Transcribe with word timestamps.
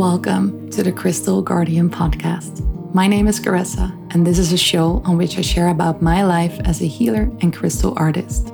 Welcome 0.00 0.70
to 0.70 0.82
the 0.82 0.92
Crystal 0.92 1.42
Guardian 1.42 1.90
podcast. 1.90 2.64
My 2.94 3.06
name 3.06 3.28
is 3.28 3.38
Caressa, 3.38 3.92
and 4.14 4.26
this 4.26 4.38
is 4.38 4.50
a 4.50 4.56
show 4.56 5.02
on 5.04 5.18
which 5.18 5.36
I 5.36 5.42
share 5.42 5.68
about 5.68 6.00
my 6.00 6.24
life 6.24 6.58
as 6.60 6.80
a 6.80 6.86
healer 6.86 7.30
and 7.42 7.54
crystal 7.54 7.92
artist. 7.98 8.50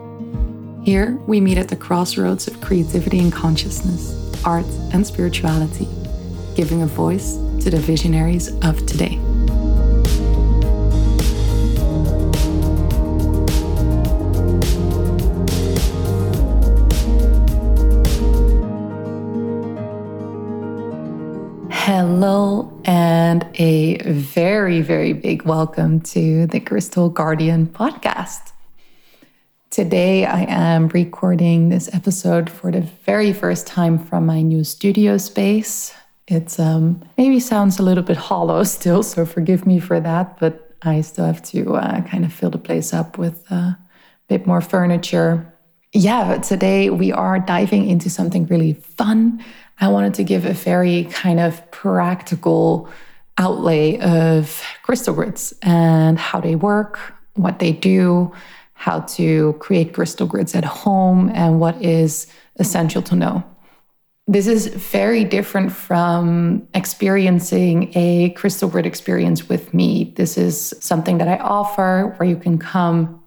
Here, 0.83 1.13
we 1.29 1.41
meet 1.41 1.57
at 1.57 1.69
the 1.69 1.77
crossroads 1.77 2.49
of 2.49 2.61
creativity 2.61 3.21
and 3.21 3.33
consciousness, 3.33 4.13
art 4.45 4.67
and 4.93 5.07
spirituality, 5.07 5.87
giving 6.57 6.83
a 6.83 6.87
voice 6.87 7.37
to 7.63 7.71
the 7.71 7.79
visionaries 7.79 8.49
of 8.65 8.85
today. 8.85 9.21
Hello, 22.19 22.81
and 22.87 23.47
a 23.57 23.99
very, 24.11 24.81
very 24.81 25.13
big 25.13 25.43
welcome 25.43 26.01
to 26.01 26.47
the 26.47 26.61
Crystal 26.61 27.11
Guardian 27.11 27.67
podcast. 27.67 28.53
Today, 29.69 30.25
I 30.25 30.47
am 30.49 30.89
recording 30.89 31.69
this 31.69 31.95
episode 31.95 32.49
for 32.49 32.73
the 32.73 32.81
very 32.81 33.35
first 33.35 33.67
time 33.67 33.99
from 33.99 34.25
my 34.25 34.41
new 34.41 34.65
studio 34.65 35.19
space. 35.19 35.95
It's 36.27 36.59
um, 36.59 37.05
maybe 37.19 37.39
sounds 37.39 37.79
a 37.79 37.83
little 37.83 38.03
bit 38.03 38.17
hollow 38.17 38.65
still, 38.65 39.03
so 39.03 39.27
forgive 39.27 39.67
me 39.67 39.79
for 39.79 40.01
that, 40.01 40.41
but 40.41 40.75
I 40.81 41.03
still 41.03 41.27
have 41.27 41.43
to 41.51 41.75
uh, 41.77 42.01
kind 42.01 42.25
of 42.25 42.33
fill 42.33 42.49
the 42.49 42.57
place 42.57 42.95
up 42.95 43.19
with 43.19 43.45
uh, 43.53 43.57
a 43.57 43.79
bit 44.27 44.47
more 44.47 44.63
furniture. 44.63 45.53
Yeah, 45.99 46.29
but 46.29 46.43
today 46.43 46.91
we 46.91 47.11
are 47.11 47.39
diving 47.39 47.89
into 47.89 48.11
something 48.11 48.45
really 48.49 48.75
fun. 48.75 49.43
I 49.81 49.89
wanted 49.89 50.13
to 50.15 50.25
give 50.25 50.45
a 50.45 50.53
very 50.53 51.05
kind 51.05 51.41
of 51.41 51.71
practical 51.71 52.91
outlay 53.39 53.99
of 54.01 54.63
crystal 54.83 55.15
grids 55.15 55.55
and 55.63 56.19
how 56.19 56.39
they 56.39 56.55
work, 56.55 56.99
what 57.33 57.61
they 57.61 57.73
do, 57.73 58.31
how 58.75 59.01
to 59.17 59.55
create 59.55 59.95
crystal 59.95 60.27
grids 60.27 60.55
at 60.55 60.67
home, 60.67 61.31
and 61.33 61.61
what 61.61 61.83
is 61.83 62.27
essential 62.57 63.01
to 63.01 63.17
know. 63.17 63.43
This 64.27 64.49
is 64.49 64.67
very 64.67 65.25
different 65.25 65.73
from 65.73 66.69
experiencing 66.75 67.91
a 67.95 68.31
crystal 68.37 68.69
grid 68.69 68.85
experience 68.85 69.49
with 69.49 69.73
me. 69.73 70.13
This 70.17 70.37
is 70.37 70.75
something 70.79 71.17
that 71.17 71.29
I 71.29 71.39
offer 71.39 72.13
where 72.19 72.29
you 72.29 72.37
can 72.37 72.59
come 72.59 73.23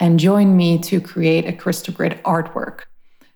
and 0.00 0.18
join 0.18 0.56
me 0.56 0.78
to 0.78 1.00
create 1.00 1.46
a 1.46 1.52
crystal 1.52 1.94
grid 1.94 2.18
artwork. 2.24 2.80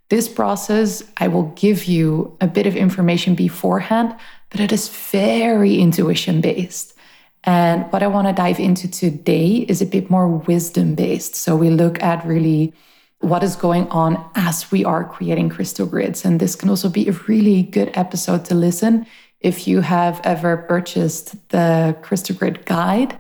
This 0.09 0.29
process, 0.29 1.03
I 1.19 1.29
will 1.29 1.53
give 1.55 1.85
you 1.85 2.37
a 2.41 2.47
bit 2.47 2.67
of 2.67 2.77
information 2.77 3.35
beforehand, 3.35 4.15
but 4.51 4.61
it 4.61 4.73
is 4.73 4.89
very 4.89 5.79
intuition 5.79 6.41
based. 6.41 6.95
And 7.45 7.91
what 7.93 8.03
I 8.03 8.07
want 8.07 8.27
to 8.27 8.33
dive 8.33 8.59
into 8.59 8.91
today 8.91 9.67
is 9.69 9.83
a 9.83 9.87
bit 9.87 10.11
more 10.11 10.29
wisdom 10.29 10.95
based. 10.95 11.37
So 11.37 11.55
we 11.57 11.71
look 11.71 12.03
at 12.03 12.25
really 12.27 12.73
what 13.21 13.43
is 13.43 13.57
going 13.57 13.89
on 13.89 14.23
as 14.35 14.71
we 14.71 14.85
are 14.85 15.05
creating 15.05 15.51
crystal 15.51 15.87
grids. 15.87 16.25
And 16.25 16.41
this 16.41 16.55
can 16.57 16.69
also 16.69 16.89
be 16.89 17.09
a 17.09 17.13
really 17.29 17.63
good 17.63 17.91
episode 17.95 18.45
to 18.47 18.55
listen 18.55 19.07
if 19.41 19.69
you 19.69 19.83
have 19.83 20.21
ever 20.25 20.57
purchased 20.57 21.49
the 21.51 21.97
crystal 22.03 22.35
grid 22.35 22.65
guide 22.65 23.19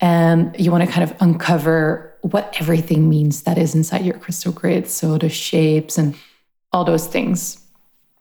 and 0.00 0.54
you 0.58 0.70
want 0.70 0.84
to 0.84 0.90
kind 0.90 1.08
of 1.08 1.16
uncover 1.20 2.11
what 2.22 2.56
everything 2.60 3.08
means 3.08 3.42
that 3.42 3.58
is 3.58 3.74
inside 3.74 4.04
your 4.04 4.18
crystal 4.18 4.52
grid. 4.52 4.88
So 4.88 5.18
the 5.18 5.28
shapes 5.28 5.98
and 5.98 6.14
all 6.72 6.84
those 6.84 7.06
things. 7.06 7.58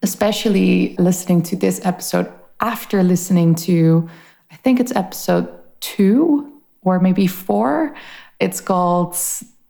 Especially 0.03 0.95
listening 0.97 1.43
to 1.43 1.55
this 1.55 1.79
episode 1.85 2.31
after 2.59 3.03
listening 3.03 3.55
to, 3.55 4.09
I 4.51 4.55
think 4.57 4.79
it's 4.79 4.91
episode 4.95 5.47
two 5.79 6.61
or 6.81 6.99
maybe 6.99 7.27
four. 7.27 7.95
It's 8.39 8.59
called 8.59 9.15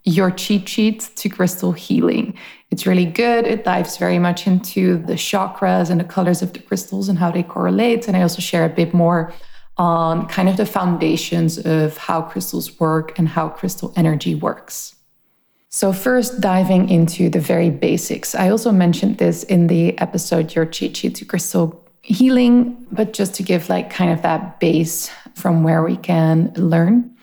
Your 0.06 0.31
Cheat 0.31 0.67
Sheet 0.67 1.09
to 1.17 1.27
Crystal 1.27 1.73
Healing. 1.73 2.38
It's 2.69 2.88
really 2.88 3.06
good. 3.06 3.45
It 3.45 3.66
dives 3.66 3.97
very 3.97 4.17
much 4.17 4.47
into 4.47 4.97
the 5.00 5.13
chakras 5.16 5.89
and 5.89 6.00
the 6.00 6.06
colors 6.06 6.41
of 6.41 6.53
the 6.53 6.59
crystals 6.59 7.09
and 7.09 7.19
how 7.19 7.31
they 7.31 7.44
correlate. 7.44 8.07
And 8.07 8.16
I 8.16 8.22
also 8.22 8.41
share 8.41 8.63
a 8.63 8.69
bit 8.69 8.94
more 8.94 9.33
on 9.81 10.28
kind 10.28 10.47
of 10.47 10.58
the 10.58 10.66
foundations 10.66 11.58
of 11.58 11.97
how 11.97 12.22
crystals 12.22 12.80
work 12.80 13.18
and 13.18 13.28
how 13.28 13.50
crystal 13.50 13.92
energy 13.96 14.36
works. 14.36 14.94
So, 15.69 15.92
first, 15.92 16.40
diving 16.40 16.88
into 16.90 17.30
the 17.30 17.40
very 17.40 17.72
basics. 17.72 18.36
I 18.36 18.50
also 18.50 18.72
mentioned 18.72 19.18
this 19.18 19.42
in 19.42 19.66
the 19.66 19.97
episode 19.97 20.53
Your 20.53 20.68
Cheat 20.68 20.96
Sheet 20.96 21.16
to 21.16 21.25
Crystal 21.25 21.84
Healing, 22.03 22.86
but 22.92 23.14
just 23.14 23.34
to 23.36 23.44
give 23.44 23.69
like 23.69 23.90
kind 23.90 24.12
of 24.12 24.22
that 24.22 24.59
base 24.59 25.09
from 25.34 25.64
where 25.64 25.81
we 25.81 25.98
can 25.98 26.53
learn. 26.56 27.18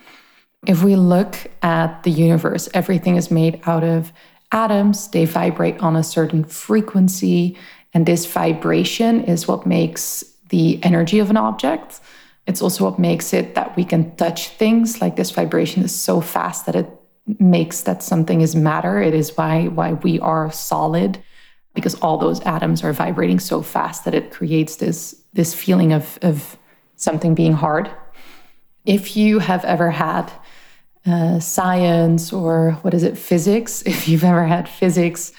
If 0.67 0.83
we 0.83 0.97
look 0.97 1.37
at 1.63 2.03
the 2.03 2.11
universe, 2.11 2.69
everything 2.75 3.15
is 3.15 3.31
made 3.31 3.61
out 3.67 3.85
of 3.85 4.13
atoms, 4.51 5.09
they 5.09 5.27
vibrate 5.27 5.79
on 5.79 5.95
a 5.95 6.03
certain 6.03 6.43
frequency, 6.43 7.57
and 7.95 8.05
this 8.05 8.27
vibration 8.27 9.23
is 9.25 9.47
what 9.47 9.65
makes 9.65 10.25
the 10.49 10.83
energy 10.83 11.21
of 11.21 11.31
an 11.31 11.37
object. 11.37 12.01
It's 12.49 12.63
also 12.63 12.85
what 12.85 12.99
makes 12.99 13.35
it 13.35 13.55
that 13.55 13.77
we 13.77 13.85
can 13.85 14.17
touch 14.17 14.49
things. 14.49 15.03
Like 15.03 15.17
this 15.17 15.31
vibration 15.31 15.85
is 15.85 15.95
so 15.95 16.23
fast 16.23 16.65
that 16.65 16.75
it 16.75 16.89
makes 17.39 17.83
that 17.83 18.03
something 18.03 18.41
is 18.41 18.57
matter. 18.57 19.03
It 19.03 19.15
is 19.15 19.37
why 19.37 19.69
why 19.69 19.93
we 19.93 20.19
are 20.21 20.51
solid 20.51 21.23
because 21.75 21.95
all 21.97 22.17
those 22.17 22.41
atoms 22.41 22.83
are 22.83 22.93
vibrating 22.95 23.39
so 23.39 23.61
fast 23.61 24.07
that 24.07 24.15
it 24.15 24.31
creates 24.31 24.77
this 24.77 25.23
this 25.35 25.55
feeling 25.55 25.93
of 25.93 26.19
of 26.23 26.57
something 26.97 27.35
being 27.35 27.53
hard. 27.53 27.91
If 28.87 29.15
you 29.15 29.41
have 29.41 29.65
ever 29.67 29.91
had 29.91 30.33
uh, 31.05 31.41
science 31.41 32.33
or 32.33 32.73
what 32.81 32.95
is 32.95 33.03
it 33.03 33.19
physics, 33.19 33.83
if 33.87 34.09
you've 34.09 34.25
ever 34.25 34.47
had 34.47 34.71
physics 34.71 35.33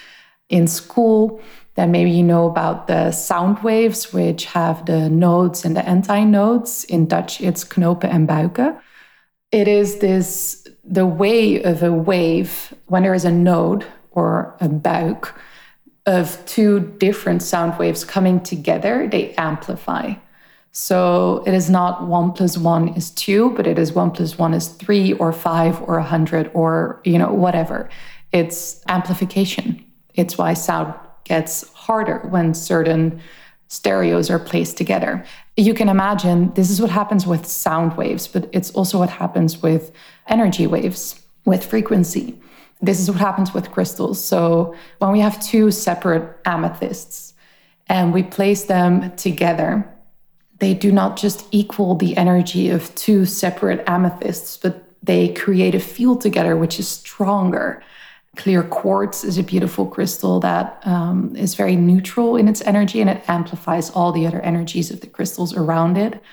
in 0.48 0.68
school, 0.68 1.42
then 1.76 1.92
maybe 1.92 2.12
you 2.12 2.24
know 2.24 2.48
about 2.48 2.88
the 2.88 3.12
sound 3.12 3.64
waves, 3.64 4.12
which 4.12 4.46
have 4.46 4.86
the 4.86 5.10
nodes 5.10 5.64
and 5.66 5.76
the 5.76 5.88
antinodes. 5.88 6.84
In 6.86 7.08
Dutch, 7.08 7.40
it's 7.42 7.66
knopen 7.78 8.10
and 8.10 8.28
buiken. 8.28 8.80
It 9.52 9.68
is 9.68 10.00
this 10.00 10.68
the 10.84 11.06
way 11.06 11.62
of 11.64 11.84
a 11.84 11.94
wave 11.94 12.74
when 12.88 13.04
there 13.04 13.14
is 13.14 13.26
a 13.26 13.32
node 13.32 13.86
or 14.12 14.56
a 14.60 14.68
buik 14.68 15.34
of 16.06 16.44
two 16.46 16.80
different 16.98 17.44
sound 17.44 17.78
waves 17.78 18.04
coming 18.04 18.42
together, 18.42 19.08
they 19.08 19.34
amplify. 19.36 20.14
So 20.72 21.44
it 21.46 21.54
is 21.54 21.70
not 21.70 22.08
one 22.08 22.32
plus 22.32 22.58
one 22.58 22.90
is 22.90 23.12
two, 23.12 23.52
but 23.52 23.68
it 23.68 23.78
is 23.78 23.94
one 23.94 24.12
plus 24.12 24.38
one 24.38 24.54
is 24.54 24.68
three 24.68 25.14
or 25.14 25.32
five 25.32 25.82
or 25.84 25.98
a 25.98 26.04
hundred 26.04 26.50
or 26.54 27.02
you 27.04 27.18
know 27.18 27.32
whatever. 27.32 27.90
It's 28.32 28.84
amplification. 28.88 29.84
It's 30.14 30.38
why 30.38 30.54
sound 30.54 30.94
gets 31.30 31.72
harder 31.74 32.20
when 32.30 32.54
certain 32.54 33.22
stereos 33.70 34.30
are 34.30 34.40
placed 34.40 34.76
together. 34.78 35.24
You 35.56 35.74
can 35.74 35.88
imagine 35.88 36.52
this 36.56 36.70
is 36.72 36.82
what 36.82 36.90
happens 36.90 37.26
with 37.26 37.46
sound 37.46 37.96
waves, 37.96 38.28
but 38.28 38.50
it's 38.52 38.72
also 38.72 38.98
what 38.98 39.12
happens 39.12 39.62
with 39.62 39.92
energy 40.28 40.68
waves, 40.68 41.22
with 41.46 41.64
frequency. 41.64 42.42
This 42.82 43.00
is 43.00 43.10
what 43.10 43.20
happens 43.20 43.54
with 43.54 43.72
crystals. 43.72 44.24
So 44.24 44.76
when 44.98 45.12
we 45.12 45.20
have 45.20 45.42
two 45.42 45.70
separate 45.72 46.38
amethysts 46.46 47.34
and 47.88 48.14
we 48.14 48.24
place 48.24 48.64
them 48.64 49.16
together, 49.16 49.88
they 50.60 50.74
do 50.74 50.92
not 50.92 51.16
just 51.16 51.46
equal 51.52 51.96
the 51.96 52.18
energy 52.18 52.70
of 52.70 52.94
two 52.96 53.26
separate 53.26 53.84
amethysts, 53.88 54.58
but 54.58 54.84
they 55.04 55.30
create 55.34 55.76
a 55.76 55.80
field 55.80 56.22
together 56.22 56.58
which 56.58 56.80
is 56.80 56.88
stronger. 56.88 57.84
Clear 58.40 58.64
quartz 58.64 59.26
is 59.26 59.38
a 59.38 59.44
beautiful 59.44 59.86
crystal 59.86 60.40
that 60.40 60.82
um, 60.88 61.36
is 61.36 61.56
very 61.56 61.76
neutral 61.76 62.38
in 62.38 62.48
its 62.48 62.62
energy 62.62 63.02
and 63.02 63.10
it 63.10 63.22
amplifies 63.28 63.90
all 63.90 64.14
the 64.14 64.26
other 64.26 64.40
energies 64.40 64.92
of 64.92 65.02
the 65.02 65.08
crystals 65.08 65.54
around 65.54 65.98
it. 65.98 66.24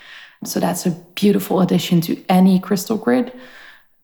So 0.45 0.61
that's 0.61 0.85
a 0.85 0.91
beautiful 1.15 1.59
addition 1.59 1.99
to 2.01 2.23
any 2.29 2.61
crystal 2.61 2.95
grid. 2.95 3.33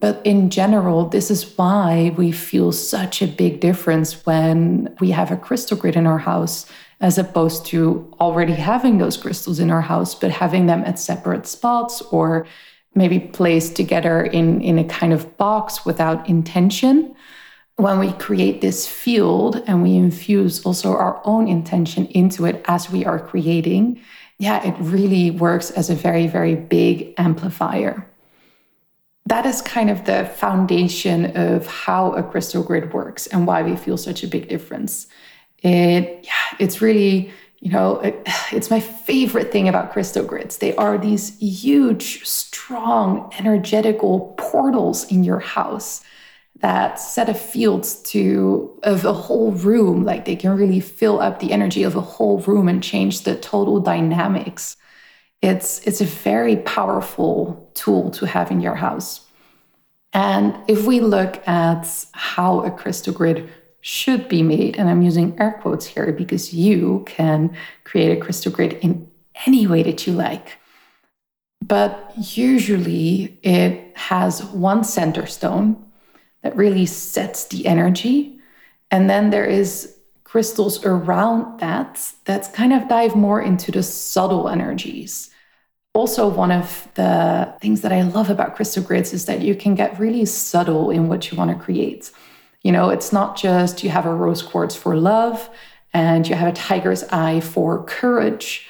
But 0.02 0.22
in 0.26 0.50
general, 0.50 1.08
this 1.08 1.32
is 1.32 1.58
why 1.58 2.14
we 2.18 2.34
feel 2.34 2.74
such 2.74 3.22
a 3.22 3.26
big 3.26 3.62
difference 3.62 4.26
when 4.26 4.94
we 5.00 5.12
have 5.12 5.32
a 5.32 5.38
crystal 5.38 5.78
grid 5.78 5.96
in 5.96 6.06
our 6.06 6.18
house, 6.18 6.66
as 7.00 7.18
opposed 7.18 7.66
to 7.68 8.14
already 8.20 8.52
having 8.52 8.98
those 8.98 9.16
crystals 9.16 9.60
in 9.60 9.72
our 9.72 9.80
house, 9.80 10.14
but 10.14 10.30
having 10.30 10.66
them 10.66 10.84
at 10.84 11.00
separate 11.00 11.48
spots 11.48 12.02
or 12.12 12.46
maybe 12.96 13.22
placed 13.22 13.78
together 13.78 14.26
in, 14.26 14.60
in 14.60 14.78
a 14.78 14.84
kind 14.84 15.14
of 15.14 15.38
box 15.38 15.86
without 15.86 16.28
intention 16.28 17.16
when 17.78 18.00
we 18.00 18.12
create 18.14 18.62
this 18.62 18.88
field 18.88 19.64
and 19.68 19.82
we 19.82 19.96
infuse 19.96 20.64
also 20.66 20.92
our 20.92 21.22
own 21.26 21.48
intention 21.48 22.06
into 22.08 22.46
it 22.46 22.64
as 22.68 22.90
we 22.90 23.04
are 23.04 23.20
creating, 23.20 24.00
yeah, 24.38 24.66
it 24.66 24.76
really 24.80 25.32
works 25.32 25.72
as 25.72 25.90
a 25.90 25.96
very, 25.96 26.28
very 26.28 26.56
big 26.56 27.14
amplifier. 27.18 28.08
That 29.26 29.46
is 29.46 29.62
kind 29.62 29.90
of 29.90 30.06
the 30.06 30.26
foundation 30.26 31.38
of 31.38 31.66
how 31.66 32.12
a 32.14 32.24
crystal 32.24 32.62
grid 32.62 32.94
works 32.94 33.26
and 33.28 33.48
why 33.48 33.64
we 33.64 33.76
feel 33.76 33.98
such 33.98 34.24
a 34.24 34.28
big 34.28 34.50
difference. 34.50 35.08
It, 35.60 36.26
yeah, 36.26 36.58
it's 36.60 36.82
really 36.82 37.32
you 37.64 37.72
know, 37.72 38.02
it, 38.02 38.22
it's 38.52 38.70
my 38.70 38.82
favorite 38.82 39.52
thing 39.52 39.68
about 39.68 39.94
crystal 39.94 40.26
grids. 40.26 40.58
They 40.58 40.76
are 40.76 40.98
these 40.98 41.40
huge, 41.40 42.26
strong, 42.26 43.32
energetical 43.40 44.36
portals 44.38 45.10
in 45.10 45.24
your 45.24 45.40
house 45.40 46.04
that 46.64 46.98
set 46.98 47.28
of 47.28 47.38
fields 47.38 47.96
to 48.04 48.80
of 48.84 49.04
a 49.04 49.12
whole 49.12 49.52
room. 49.52 50.06
Like 50.06 50.24
they 50.24 50.38
can 50.38 50.56
really 50.56 50.80
fill 50.80 51.20
up 51.20 51.40
the 51.40 51.52
energy 51.52 51.84
of 51.84 51.98
a 51.98 52.02
whole 52.02 52.40
room 52.40 52.70
and 52.70 52.82
change 52.82 53.22
the 53.24 53.36
total 53.36 53.82
dynamics. 53.82 54.78
It's 55.42 55.86
it's 55.86 56.00
a 56.00 56.06
very 56.06 56.56
powerful 56.56 57.70
tool 57.74 58.12
to 58.12 58.26
have 58.26 58.50
in 58.50 58.62
your 58.62 58.76
house. 58.76 59.28
And 60.14 60.56
if 60.70 60.86
we 60.86 61.02
look 61.02 61.46
at 61.46 61.86
how 62.14 62.62
a 62.62 62.72
crystal 62.72 63.14
grid 63.14 63.50
should 63.82 64.30
be 64.30 64.42
made, 64.42 64.78
and 64.78 64.90
I'm 64.90 65.02
using 65.02 65.38
air 65.42 65.60
quotes 65.62 65.86
here 65.86 66.14
because 66.14 66.54
you 66.54 67.04
can 67.06 67.54
create 67.84 68.18
a 68.18 68.22
crystal 68.22 68.54
grid 68.54 68.74
in 68.82 69.12
any 69.46 69.68
way 69.68 69.84
that 69.84 70.08
you 70.08 70.14
like. 70.14 70.60
But 71.62 72.14
usually 72.16 73.38
it 73.44 73.98
has 73.98 74.46
one 74.46 74.86
center 74.86 75.26
stone 75.26 75.84
that 76.44 76.56
really 76.56 76.86
sets 76.86 77.46
the 77.46 77.66
energy. 77.66 78.40
And 78.92 79.10
then 79.10 79.32
there 79.32 79.46
is 79.46 79.98
crystals 80.24 80.86
around 80.86 81.60
that 81.60 82.14
that 82.26 82.54
kind 82.54 82.74
of 82.74 82.88
dive 82.88 83.16
more 83.16 83.42
into 83.42 83.72
the 83.72 83.84
subtle 83.84 84.50
energies 84.50 85.32
also 85.94 86.28
one 86.28 86.52
of 86.52 86.88
the 86.96 87.54
things 87.62 87.82
that 87.82 87.94
I 87.94 88.02
love 88.02 88.30
about 88.30 88.56
crystal 88.56 88.84
grids 88.84 89.14
is 89.14 89.26
that 89.26 89.42
you 89.42 89.56
can 89.56 89.76
get 89.76 90.00
really 90.00 90.26
subtle 90.26 90.90
in 90.90 91.08
what 91.08 91.32
you 91.32 91.38
want 91.38 91.52
to 91.52 91.64
create. 91.64 92.12
You 92.64 92.72
know, 92.72 92.90
it's 92.90 93.14
not 93.14 93.38
just 93.38 93.84
you 93.84 93.90
have 93.92 94.06
a 94.06 94.14
rose 94.14 94.42
quartz 94.42 94.76
for 94.76 94.96
love 94.96 95.50
and 95.94 96.28
you 96.28 96.36
have 96.36 96.48
a 96.48 96.58
tiger's 96.58 97.04
eye 97.06 97.42
for 97.42 97.84
courage. 97.84 98.68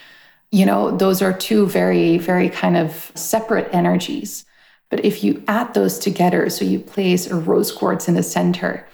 You 0.51 0.65
know, 0.65 0.95
those 0.95 1.21
are 1.21 1.31
two 1.31 1.65
very, 1.65 2.17
very 2.17 2.49
kind 2.49 2.75
of 2.75 3.11
separate 3.15 3.73
energies. 3.73 4.45
But 4.93 5.03
if 5.03 5.23
you 5.23 5.43
add 5.47 5.73
those 5.73 5.97
together, 5.97 6.47
so 6.51 6.63
you 6.63 6.77
place 6.79 7.25
a 7.25 7.35
rose 7.35 7.71
quartz 7.71 8.07
in 8.07 8.13
the 8.13 8.21
center, 8.21 8.87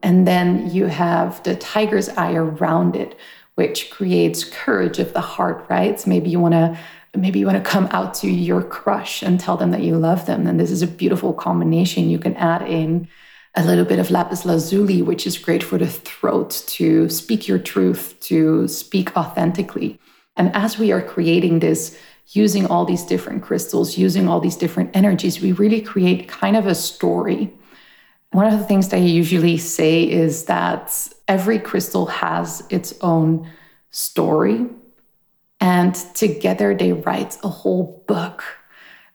and 0.00 0.24
then 0.24 0.70
you 0.70 0.86
have 0.86 1.42
the 1.42 1.56
tiger's 1.56 2.08
eye 2.10 2.34
around 2.34 2.94
it, 2.94 3.18
which 3.56 3.90
creates 3.90 4.44
courage 4.44 5.00
of 5.00 5.12
the 5.14 5.20
heart, 5.20 5.66
right? 5.68 5.98
So 5.98 6.08
maybe 6.08 6.30
you 6.30 6.38
want 6.38 6.54
to 6.54 6.78
maybe 7.16 7.40
you 7.40 7.46
want 7.46 7.58
to 7.58 7.68
come 7.68 7.88
out 7.90 8.14
to 8.20 8.30
your 8.30 8.62
crush 8.62 9.20
and 9.20 9.40
tell 9.40 9.56
them 9.56 9.72
that 9.72 9.82
you 9.82 9.96
love 9.96 10.26
them. 10.26 10.44
Then 10.44 10.58
this 10.58 10.70
is 10.70 10.80
a 10.80 10.86
beautiful 10.86 11.32
combination. 11.32 12.08
You 12.08 12.20
can 12.20 12.36
add 12.36 12.62
in 12.62 13.08
a 13.56 13.64
little 13.64 13.84
bit 13.84 13.98
of 13.98 14.12
lapis 14.12 14.44
lazuli 14.44 15.02
which 15.02 15.26
is 15.26 15.38
great 15.38 15.64
for 15.64 15.76
the 15.76 15.88
throat 15.88 16.62
to 16.68 17.08
speak 17.08 17.48
your 17.48 17.58
truth 17.58 18.14
to 18.20 18.68
speak 18.68 19.16
authentically. 19.16 19.98
And 20.36 20.54
as 20.54 20.78
we 20.78 20.92
are 20.92 21.02
creating 21.02 21.58
this 21.58 21.98
using 22.34 22.66
all 22.66 22.84
these 22.84 23.04
different 23.04 23.42
crystals 23.42 23.98
using 23.98 24.28
all 24.28 24.40
these 24.40 24.56
different 24.56 24.90
energies 24.94 25.40
we 25.40 25.52
really 25.52 25.80
create 25.80 26.28
kind 26.28 26.56
of 26.56 26.66
a 26.66 26.74
story 26.74 27.52
one 28.32 28.46
of 28.46 28.58
the 28.58 28.64
things 28.64 28.88
that 28.88 28.96
I 28.96 29.00
usually 29.00 29.58
say 29.58 30.04
is 30.04 30.46
that 30.46 31.08
every 31.28 31.58
crystal 31.58 32.06
has 32.06 32.64
its 32.70 32.94
own 33.02 33.50
story 33.90 34.66
and 35.60 35.94
together 36.14 36.74
they 36.74 36.92
write 36.92 37.36
a 37.44 37.48
whole 37.48 38.02
book. 38.08 38.42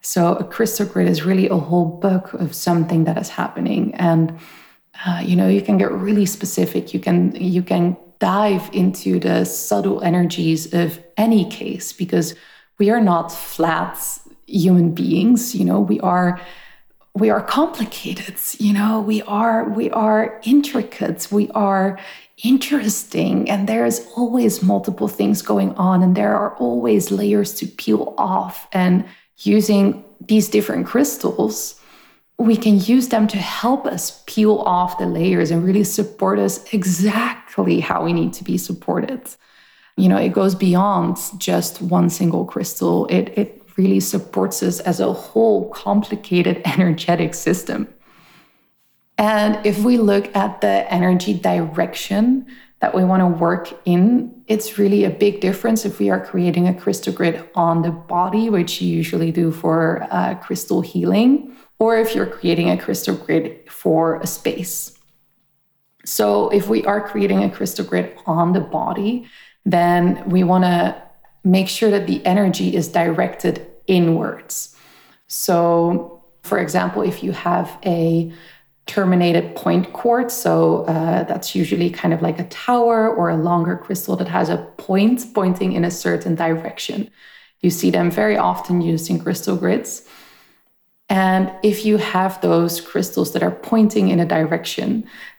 So 0.02 0.36
a 0.36 0.44
crystal 0.44 0.86
grid 0.86 1.10
is 1.10 1.24
really 1.24 1.50
a 1.50 1.58
whole 1.58 1.86
book 1.86 2.34
of 2.34 2.56
something 2.56 3.04
that 3.06 3.18
is 3.18 3.30
happening. 3.30 3.94
And 3.96 4.40
uh, 5.06 5.22
you 5.25 5.36
know, 5.36 5.48
you 5.48 5.62
can 5.62 5.78
get 5.78 5.92
really 5.92 6.25
specific. 6.25 6.94
You 6.94 7.00
can 7.00 7.36
you 7.36 7.62
can 7.62 7.98
dive 8.19 8.69
into 8.72 9.19
the 9.19 9.46
subtle 9.46 10.02
energies 10.02 10.74
of 10.74 11.00
any 11.18 11.50
case 11.50 11.92
because 11.92 12.34
we 12.80 12.90
are 12.90 13.02
not 13.02 13.32
flat 13.32 13.98
human 14.46 14.94
beings. 14.94 15.56
You 15.56 15.66
know, 15.66 15.80
we 15.80 16.00
are 16.00 16.40
we 17.18 17.30
are 17.32 17.42
complicated 17.42 18.36
you 18.60 18.72
know 18.72 19.02
we 19.02 19.22
are 19.24 19.68
we 19.70 19.90
are 19.90 20.40
intricate 20.44 21.28
we 21.32 21.50
are 21.52 21.98
interesting 22.44 23.50
and 23.50 23.68
there's 23.68 24.08
always 24.16 24.62
multiple 24.62 25.08
things 25.08 25.42
going 25.42 25.74
on 25.76 26.04
and 26.04 26.16
there 26.16 26.36
are 26.36 26.56
always 26.58 27.10
layers 27.10 27.56
to 27.56 27.66
peel 27.66 28.14
off 28.18 28.68
and 28.72 29.04
using 29.38 30.04
these 30.22 30.48
different 30.48 30.86
crystals 30.86 31.82
we 32.38 32.56
can 32.56 32.80
use 32.80 33.08
them 33.10 33.28
to 33.28 33.38
help 33.38 33.88
us 33.88 34.24
peel 34.28 34.60
off 34.60 35.00
the 35.00 35.08
layers 35.08 35.50
and 35.50 35.64
really 35.64 35.84
support 35.84 36.38
us 36.38 36.72
exactly 36.72 37.80
how 37.80 38.04
we 38.04 38.14
need 38.14 38.32
to 38.32 38.44
be 38.44 38.60
supported 38.60 39.22
you 39.98 40.08
know 40.08 40.18
it 40.18 40.30
goes 40.30 40.56
beyond 40.56 41.18
just 41.38 41.82
one 41.82 42.10
single 42.10 42.46
crystal 42.46 43.06
it 43.08 43.34
it 43.38 43.62
really 43.78 44.00
supports 44.00 44.64
us 44.64 44.80
as 44.80 45.00
a 45.00 45.12
whole 45.12 45.70
complicated 45.70 46.62
energetic 46.66 47.34
system 47.34 47.88
and 49.18 49.66
if 49.66 49.84
we 49.84 49.98
look 49.98 50.34
at 50.36 50.62
the 50.62 50.92
energy 50.94 51.34
direction 51.34 52.46
that 52.80 52.94
we 52.94 53.04
want 53.04 53.22
to 53.22 53.28
work 53.28 53.74
in, 53.86 54.44
it's 54.48 54.78
really 54.78 55.04
a 55.04 55.10
big 55.10 55.42
difference 55.42 55.84
if 55.86 56.00
we 56.00 56.10
are 56.12 56.24
creating 56.24 56.68
a 56.68 56.74
crystal 56.74 57.12
grid 57.12 57.44
on 57.56 57.82
the 57.82 57.90
body, 57.90 58.50
which 58.50 58.82
you 58.82 58.96
usually 58.96 59.32
do 59.32 59.52
for 59.52 60.08
uh, 60.12 60.36
crystal 60.36 60.82
healing, 60.82 61.56
or 61.80 61.98
if 61.98 62.14
you're 62.14 62.28
creating 62.28 62.70
a 62.70 62.78
crystal 62.78 63.16
grid 63.16 63.68
for 63.70 64.18
a 64.22 64.28
space. 64.28 64.94
So, 66.06 66.50
if 66.50 66.70
we 66.70 66.86
are 66.86 67.06
creating 67.06 67.44
a 67.44 67.50
crystal 67.50 67.84
grid 67.84 68.18
on 68.28 68.54
the 68.54 68.62
body, 68.62 69.28
then 69.72 70.28
we 70.30 70.44
want 70.44 70.64
to 70.64 71.00
make 71.44 71.68
sure 71.68 71.92
that 71.92 72.08
the 72.08 72.25
energy 72.25 72.75
is 72.75 72.88
directed 72.88 73.66
inwards. 73.86 74.75
So, 75.28 76.24
for 76.44 76.58
example, 76.58 77.02
if 77.02 77.22
you 77.24 77.31
have 77.34 77.78
a 77.86 78.31
terminated 78.88 79.56
point 79.56 79.94
quartz. 79.94 80.34
So 80.34 80.86
uh, 80.86 81.24
that's 81.24 81.54
usually 81.54 81.90
kind 81.90 82.14
of 82.14 82.22
like 82.22 82.40
a 82.40 82.46
tower 82.46 83.14
or 83.14 83.30
a 83.30 83.38
longer 83.38 83.75
crystal 83.78 84.16
that 84.16 84.30
has 84.30 84.50
a 84.50 84.58
point 84.78 85.25
pointing 85.36 85.74
in 85.74 85.84
a 85.84 85.92
certain 85.92 86.36
direction. 86.36 87.12
You 87.62 87.69
see 87.69 87.92
them 87.92 88.10
very 88.10 88.38
often 88.38 88.81
used 88.81 89.10
in 89.10 89.19
crystal 89.19 89.58
grids. 89.58 90.08
And 91.18 91.52
if 91.64 91.78
you 91.84 91.98
have 91.98 92.40
those 92.42 92.80
crystals 92.80 93.34
that 93.34 93.42
are 93.42 93.56
pointing 93.72 94.10
in 94.10 94.19
a 94.19 94.25
direction, 94.25 94.90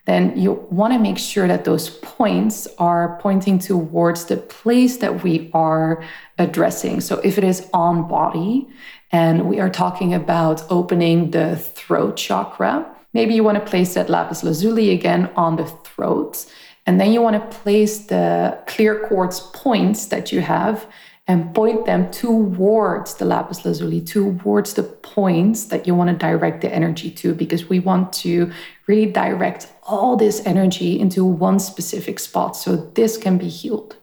then 0.06 0.36
you 0.36 0.66
want 0.70 0.92
to 0.92 0.98
make 0.98 1.18
sure 1.18 1.46
that 1.46 1.64
those 1.64 1.88
points 2.18 2.66
are 2.78 3.18
pointing 3.20 3.60
towards 3.60 4.24
the 4.24 4.38
place 4.38 4.96
that 4.96 5.22
we 5.22 5.50
are 5.54 6.02
addressing. 6.38 7.00
So 7.00 7.20
if 7.22 7.38
it 7.38 7.44
is 7.44 7.68
on 7.72 8.08
body 8.08 8.66
and 9.12 9.48
we 9.50 9.60
are 9.60 9.70
talking 9.70 10.14
about 10.14 10.64
opening 10.68 11.30
the 11.30 11.56
throat 11.56 12.16
chakra, 12.16 12.74
Maybe 13.14 13.34
you 13.34 13.42
want 13.42 13.58
to 13.58 13.70
place 13.70 13.94
that 13.94 14.10
lapis 14.10 14.44
lazuli 14.44 14.90
again 14.90 15.30
on 15.34 15.56
the 15.56 15.66
throat. 15.66 16.46
And 16.86 17.00
then 17.00 17.12
you 17.12 17.22
want 17.22 17.36
to 17.36 17.58
place 17.58 18.06
the 18.06 18.58
clear 18.66 19.06
quartz 19.06 19.40
points 19.52 20.06
that 20.06 20.30
you 20.32 20.40
have 20.40 20.86
and 21.28 21.54
point 21.54 21.84
them 21.84 22.10
towards 22.10 23.14
the 23.16 23.24
lapis 23.26 23.64
lazuli, 23.66 24.00
towards 24.00 24.72
the 24.72 24.82
points 24.82 25.66
that 25.66 25.86
you 25.86 25.94
want 25.94 26.08
to 26.08 26.16
direct 26.16 26.62
the 26.62 26.74
energy 26.74 27.10
to, 27.10 27.34
because 27.34 27.68
we 27.68 27.78
want 27.78 28.14
to 28.14 28.50
really 28.86 29.04
direct 29.04 29.70
all 29.82 30.16
this 30.16 30.44
energy 30.46 30.98
into 30.98 31.22
one 31.22 31.58
specific 31.58 32.18
spot 32.18 32.56
so 32.56 32.76
this 32.94 33.18
can 33.18 33.36
be 33.36 33.48
healed. 33.48 33.96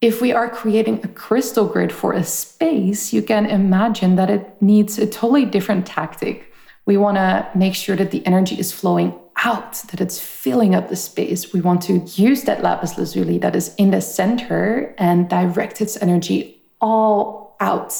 If 0.00 0.22
we 0.22 0.32
are 0.32 0.48
creating 0.48 1.00
a 1.02 1.08
crystal 1.08 1.66
grid 1.66 1.92
for 1.92 2.14
a 2.14 2.24
space, 2.24 3.12
you 3.12 3.22
can 3.22 3.44
imagine 3.44 4.16
that 4.16 4.30
it 4.30 4.60
needs 4.62 4.98
a 4.98 5.06
totally 5.06 5.44
different 5.44 5.86
tactic. 5.86 6.52
We 6.86 6.96
want 6.96 7.18
to 7.18 7.46
make 7.54 7.74
sure 7.74 7.96
that 7.96 8.10
the 8.10 8.26
energy 8.26 8.58
is 8.58 8.72
flowing 8.72 9.18
out, 9.44 9.74
that 9.90 10.00
it's 10.00 10.20
filling 10.20 10.74
up 10.74 10.88
the 10.88 10.96
space. 10.96 11.52
We 11.52 11.60
want 11.60 11.82
to 11.82 11.98
use 12.20 12.44
that 12.44 12.62
lapis 12.62 12.96
lazuli 12.98 13.38
that 13.38 13.56
is 13.56 13.74
in 13.76 13.90
the 13.90 14.00
center 14.00 14.94
and 14.98 15.28
direct 15.28 15.80
its 15.80 16.00
energy 16.00 16.62
all 16.80 17.56
out 17.60 17.94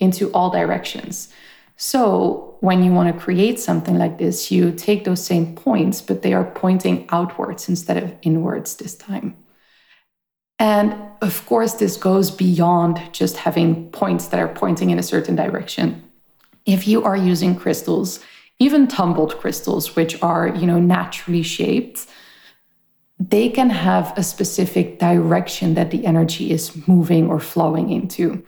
into 0.00 0.30
all 0.32 0.50
directions. 0.50 1.32
So, 1.76 2.56
when 2.60 2.82
you 2.82 2.92
want 2.92 3.14
to 3.14 3.20
create 3.20 3.60
something 3.60 3.98
like 3.98 4.18
this, 4.18 4.50
you 4.50 4.72
take 4.72 5.04
those 5.04 5.24
same 5.24 5.54
points, 5.54 6.00
but 6.00 6.22
they 6.22 6.32
are 6.32 6.44
pointing 6.44 7.06
outwards 7.10 7.68
instead 7.68 7.96
of 7.96 8.12
inwards 8.22 8.76
this 8.76 8.96
time. 8.96 9.36
And 10.58 10.96
of 11.22 11.46
course, 11.46 11.74
this 11.74 11.96
goes 11.96 12.32
beyond 12.32 13.00
just 13.12 13.36
having 13.36 13.90
points 13.92 14.26
that 14.28 14.40
are 14.40 14.48
pointing 14.48 14.90
in 14.90 14.98
a 14.98 15.04
certain 15.04 15.36
direction 15.36 16.02
if 16.68 16.86
you 16.86 17.02
are 17.02 17.16
using 17.16 17.56
crystals, 17.56 18.20
even 18.58 18.88
tumbled 18.88 19.38
crystals, 19.38 19.94
which 19.94 20.20
are, 20.22 20.48
you 20.48 20.66
know, 20.66 20.78
naturally 20.78 21.42
shaped, 21.42 22.06
they 23.20 23.48
can 23.48 23.70
have 23.70 24.16
a 24.16 24.22
specific 24.22 24.98
direction 24.98 25.74
that 25.74 25.90
the 25.90 26.06
energy 26.06 26.50
is 26.50 26.86
moving 26.86 27.28
or 27.28 27.40
flowing 27.40 27.90
into. 27.90 28.44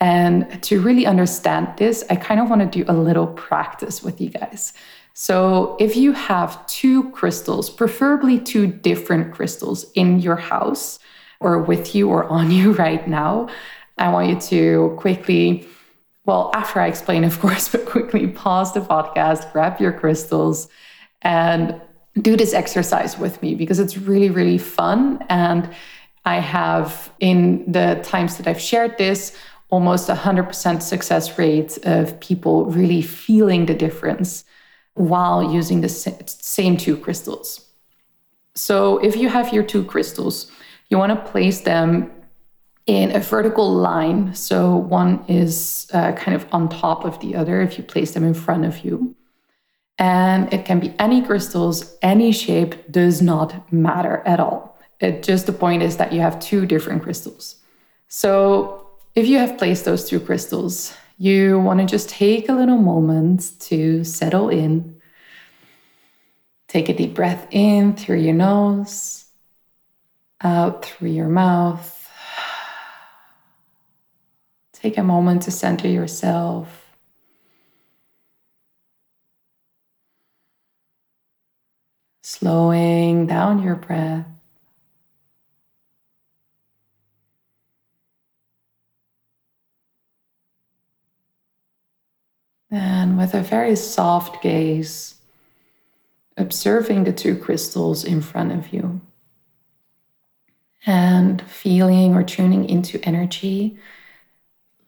And 0.00 0.62
to 0.64 0.80
really 0.80 1.06
understand 1.06 1.68
this, 1.76 2.04
I 2.10 2.16
kind 2.16 2.40
of 2.40 2.50
want 2.50 2.60
to 2.60 2.84
do 2.84 2.90
a 2.90 2.92
little 2.94 3.26
practice 3.26 4.02
with 4.02 4.20
you 4.20 4.30
guys. 4.30 4.72
So, 5.14 5.76
if 5.80 5.96
you 5.96 6.12
have 6.12 6.66
two 6.66 7.10
crystals, 7.10 7.70
preferably 7.70 8.38
two 8.38 8.66
different 8.66 9.32
crystals 9.32 9.90
in 9.94 10.20
your 10.20 10.36
house, 10.36 10.98
or 11.40 11.62
with 11.62 11.94
you 11.94 12.10
or 12.10 12.24
on 12.24 12.50
you 12.58 12.72
right 12.72 13.06
now, 13.08 13.48
I 13.98 14.10
want 14.10 14.28
you 14.28 14.40
to 14.40 14.96
quickly, 14.98 15.66
well, 16.26 16.50
after 16.54 16.80
I 16.80 16.88
explain, 16.88 17.24
of 17.24 17.38
course, 17.40 17.68
but 17.72 17.86
quickly 17.86 18.26
pause 18.26 18.74
the 18.74 18.80
podcast, 18.80 19.50
grab 19.52 19.80
your 19.80 19.92
crystals, 19.92 20.68
and 21.22 21.80
do 22.20 22.36
this 22.36 22.52
exercise 22.52 23.18
with 23.18 23.40
me 23.42 23.54
because 23.54 23.78
it's 23.78 23.96
really, 23.96 24.30
really 24.30 24.58
fun. 24.58 25.24
And 25.28 25.68
I 26.24 26.40
have, 26.40 27.12
in 27.20 27.70
the 27.70 28.00
times 28.02 28.36
that 28.36 28.46
I've 28.46 28.60
shared 28.60 28.98
this, 28.98 29.36
almost 29.70 30.08
100% 30.08 30.82
success 30.82 31.38
rate 31.38 31.78
of 31.84 32.18
people 32.20 32.66
really 32.66 33.02
feeling 33.02 33.66
the 33.66 33.74
difference 33.74 34.44
while 34.94 35.52
using 35.52 35.80
the 35.80 35.88
same 35.88 36.76
two 36.76 36.96
crystals. 36.96 37.64
So, 38.54 38.98
if 38.98 39.16
you 39.16 39.28
have 39.28 39.52
your 39.52 39.62
two 39.62 39.84
crystals, 39.84 40.50
you 40.88 40.96
want 40.96 41.12
to 41.12 41.30
place 41.30 41.60
them 41.60 42.10
in 42.86 43.14
a 43.14 43.20
vertical 43.20 43.72
line. 43.72 44.34
So, 44.34 44.76
one 44.76 45.24
is 45.28 45.88
uh, 45.92 46.12
kind 46.12 46.34
of 46.34 46.46
on 46.52 46.68
top 46.68 47.04
of 47.04 47.18
the 47.20 47.34
other 47.34 47.60
if 47.60 47.78
you 47.78 47.84
place 47.84 48.12
them 48.12 48.24
in 48.24 48.34
front 48.34 48.64
of 48.64 48.84
you. 48.84 49.14
And 49.98 50.52
it 50.52 50.64
can 50.64 50.78
be 50.78 50.94
any 50.98 51.22
crystals, 51.22 51.96
any 52.02 52.30
shape, 52.30 52.90
does 52.90 53.22
not 53.22 53.72
matter 53.72 54.22
at 54.26 54.40
all. 54.40 54.78
It 55.00 55.22
just 55.22 55.46
the 55.46 55.52
point 55.52 55.82
is 55.82 55.96
that 55.96 56.12
you 56.12 56.20
have 56.20 56.38
two 56.38 56.66
different 56.66 57.02
crystals. 57.02 57.56
So 58.08 58.86
if 59.14 59.26
you 59.26 59.38
have 59.38 59.58
placed 59.58 59.84
those 59.84 60.08
two 60.08 60.20
crystals, 60.20 60.94
you 61.18 61.58
want 61.58 61.80
to 61.80 61.86
just 61.86 62.10
take 62.10 62.48
a 62.48 62.52
little 62.52 62.76
moment 62.76 63.58
to 63.60 64.04
settle 64.04 64.50
in. 64.50 65.00
Take 66.68 66.88
a 66.88 66.94
deep 66.94 67.14
breath 67.14 67.46
in 67.50 67.94
through 67.94 68.18
your 68.18 68.34
nose, 68.34 69.24
out 70.42 70.84
through 70.84 71.10
your 71.10 71.28
mouth. 71.28 71.95
Take 74.86 74.98
a 74.98 75.02
moment 75.02 75.42
to 75.42 75.50
center 75.50 75.88
yourself 75.88 76.94
slowing 82.22 83.26
down 83.26 83.64
your 83.64 83.74
breath. 83.74 84.28
And 92.70 93.18
with 93.18 93.34
a 93.34 93.42
very 93.42 93.74
soft 93.74 94.40
gaze, 94.40 95.16
observing 96.36 97.02
the 97.02 97.12
two 97.12 97.36
crystals 97.36 98.04
in 98.04 98.20
front 98.20 98.52
of 98.52 98.72
you 98.72 99.00
and 100.86 101.42
feeling 101.42 102.14
or 102.14 102.22
tuning 102.22 102.68
into 102.68 103.00
energy 103.02 103.76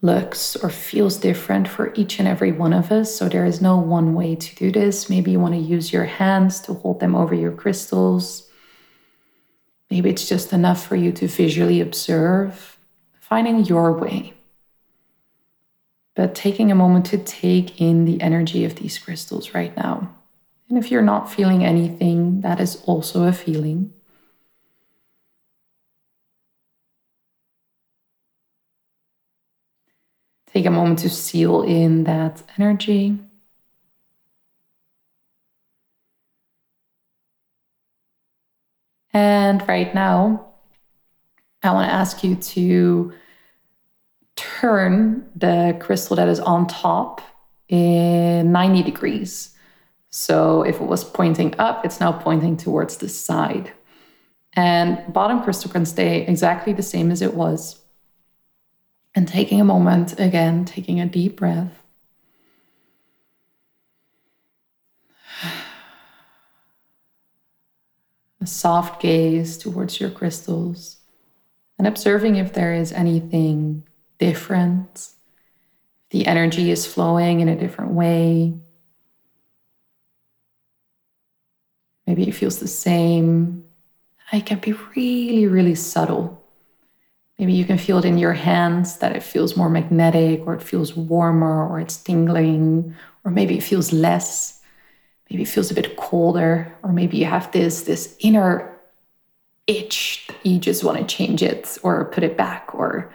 looks 0.00 0.54
or 0.56 0.70
feels 0.70 1.16
different 1.16 1.66
for 1.66 1.92
each 1.94 2.18
and 2.18 2.28
every 2.28 2.52
one 2.52 2.72
of 2.72 2.92
us. 2.92 3.14
So 3.14 3.28
there 3.28 3.44
is 3.44 3.60
no 3.60 3.76
one 3.78 4.14
way 4.14 4.36
to 4.36 4.56
do 4.56 4.70
this. 4.70 5.10
Maybe 5.10 5.32
you 5.32 5.40
want 5.40 5.54
to 5.54 5.60
use 5.60 5.92
your 5.92 6.04
hands 6.04 6.60
to 6.62 6.74
hold 6.74 7.00
them 7.00 7.14
over 7.14 7.34
your 7.34 7.52
crystals. 7.52 8.48
Maybe 9.90 10.10
it's 10.10 10.28
just 10.28 10.52
enough 10.52 10.86
for 10.86 10.96
you 10.96 11.12
to 11.12 11.26
visually 11.26 11.80
observe, 11.80 12.78
finding 13.20 13.64
your 13.64 13.92
way. 13.92 14.34
But 16.14 16.34
taking 16.34 16.70
a 16.70 16.76
moment 16.76 17.06
to 17.06 17.18
take 17.18 17.80
in 17.80 18.04
the 18.04 18.20
energy 18.20 18.64
of 18.64 18.76
these 18.76 18.98
crystals 18.98 19.54
right 19.54 19.76
now. 19.76 20.14
And 20.68 20.76
if 20.76 20.90
you're 20.90 21.02
not 21.02 21.32
feeling 21.32 21.64
anything, 21.64 22.42
that 22.42 22.60
is 22.60 22.82
also 22.84 23.24
a 23.24 23.32
feeling. 23.32 23.94
Take 30.52 30.66
a 30.66 30.70
moment 30.70 31.00
to 31.00 31.10
seal 31.10 31.62
in 31.62 32.04
that 32.04 32.42
energy. 32.56 33.18
And 39.12 39.66
right 39.68 39.94
now, 39.94 40.46
I 41.62 41.72
want 41.72 41.88
to 41.88 41.92
ask 41.92 42.22
you 42.22 42.36
to 42.36 43.12
turn 44.36 45.28
the 45.34 45.76
crystal 45.80 46.16
that 46.16 46.28
is 46.28 46.40
on 46.40 46.66
top 46.66 47.20
in 47.68 48.52
90 48.52 48.82
degrees. 48.84 49.54
So 50.10 50.62
if 50.62 50.76
it 50.76 50.86
was 50.86 51.04
pointing 51.04 51.54
up, 51.58 51.84
it's 51.84 52.00
now 52.00 52.12
pointing 52.12 52.56
towards 52.56 52.98
the 52.98 53.08
side. 53.08 53.72
And 54.54 55.12
bottom 55.12 55.42
crystal 55.42 55.70
can 55.70 55.84
stay 55.84 56.26
exactly 56.26 56.72
the 56.72 56.82
same 56.82 57.10
as 57.10 57.20
it 57.20 57.34
was. 57.34 57.80
And 59.18 59.26
taking 59.26 59.60
a 59.60 59.64
moment, 59.64 60.20
again, 60.20 60.64
taking 60.64 61.00
a 61.00 61.04
deep 61.04 61.38
breath. 61.38 61.82
A 68.40 68.46
soft 68.46 69.02
gaze 69.02 69.58
towards 69.58 70.00
your 70.00 70.10
crystals 70.10 70.98
and 71.78 71.88
observing 71.88 72.36
if 72.36 72.52
there 72.52 72.72
is 72.72 72.92
anything 72.92 73.82
different, 74.20 75.08
the 76.10 76.24
energy 76.24 76.70
is 76.70 76.86
flowing 76.86 77.40
in 77.40 77.48
a 77.48 77.58
different 77.58 77.90
way. 77.90 78.54
Maybe 82.06 82.28
it 82.28 82.36
feels 82.36 82.60
the 82.60 82.68
same. 82.68 83.64
It 84.32 84.46
can 84.46 84.60
be 84.60 84.74
really, 84.94 85.48
really 85.48 85.74
subtle. 85.74 86.37
Maybe 87.38 87.52
you 87.52 87.64
can 87.64 87.78
feel 87.78 87.98
it 87.98 88.04
in 88.04 88.18
your 88.18 88.32
hands 88.32 88.96
that 88.98 89.14
it 89.14 89.22
feels 89.22 89.56
more 89.56 89.68
magnetic 89.68 90.44
or 90.46 90.54
it 90.54 90.62
feels 90.62 90.96
warmer 90.96 91.68
or 91.68 91.78
it's 91.78 91.96
tingling 91.96 92.96
or 93.24 93.30
maybe 93.30 93.56
it 93.58 93.62
feels 93.62 93.92
less. 93.92 94.60
Maybe 95.30 95.42
it 95.42 95.48
feels 95.48 95.70
a 95.70 95.74
bit 95.74 95.96
colder 95.96 96.74
or 96.82 96.92
maybe 96.92 97.18
you 97.18 97.26
have 97.26 97.52
this 97.52 97.82
this 97.82 98.16
inner 98.18 98.76
itch 99.68 100.24
that 100.28 100.44
you 100.44 100.58
just 100.58 100.82
want 100.82 100.98
to 100.98 101.04
change 101.04 101.42
it 101.42 101.78
or 101.82 102.06
put 102.06 102.24
it 102.24 102.36
back 102.36 102.74
or 102.74 103.12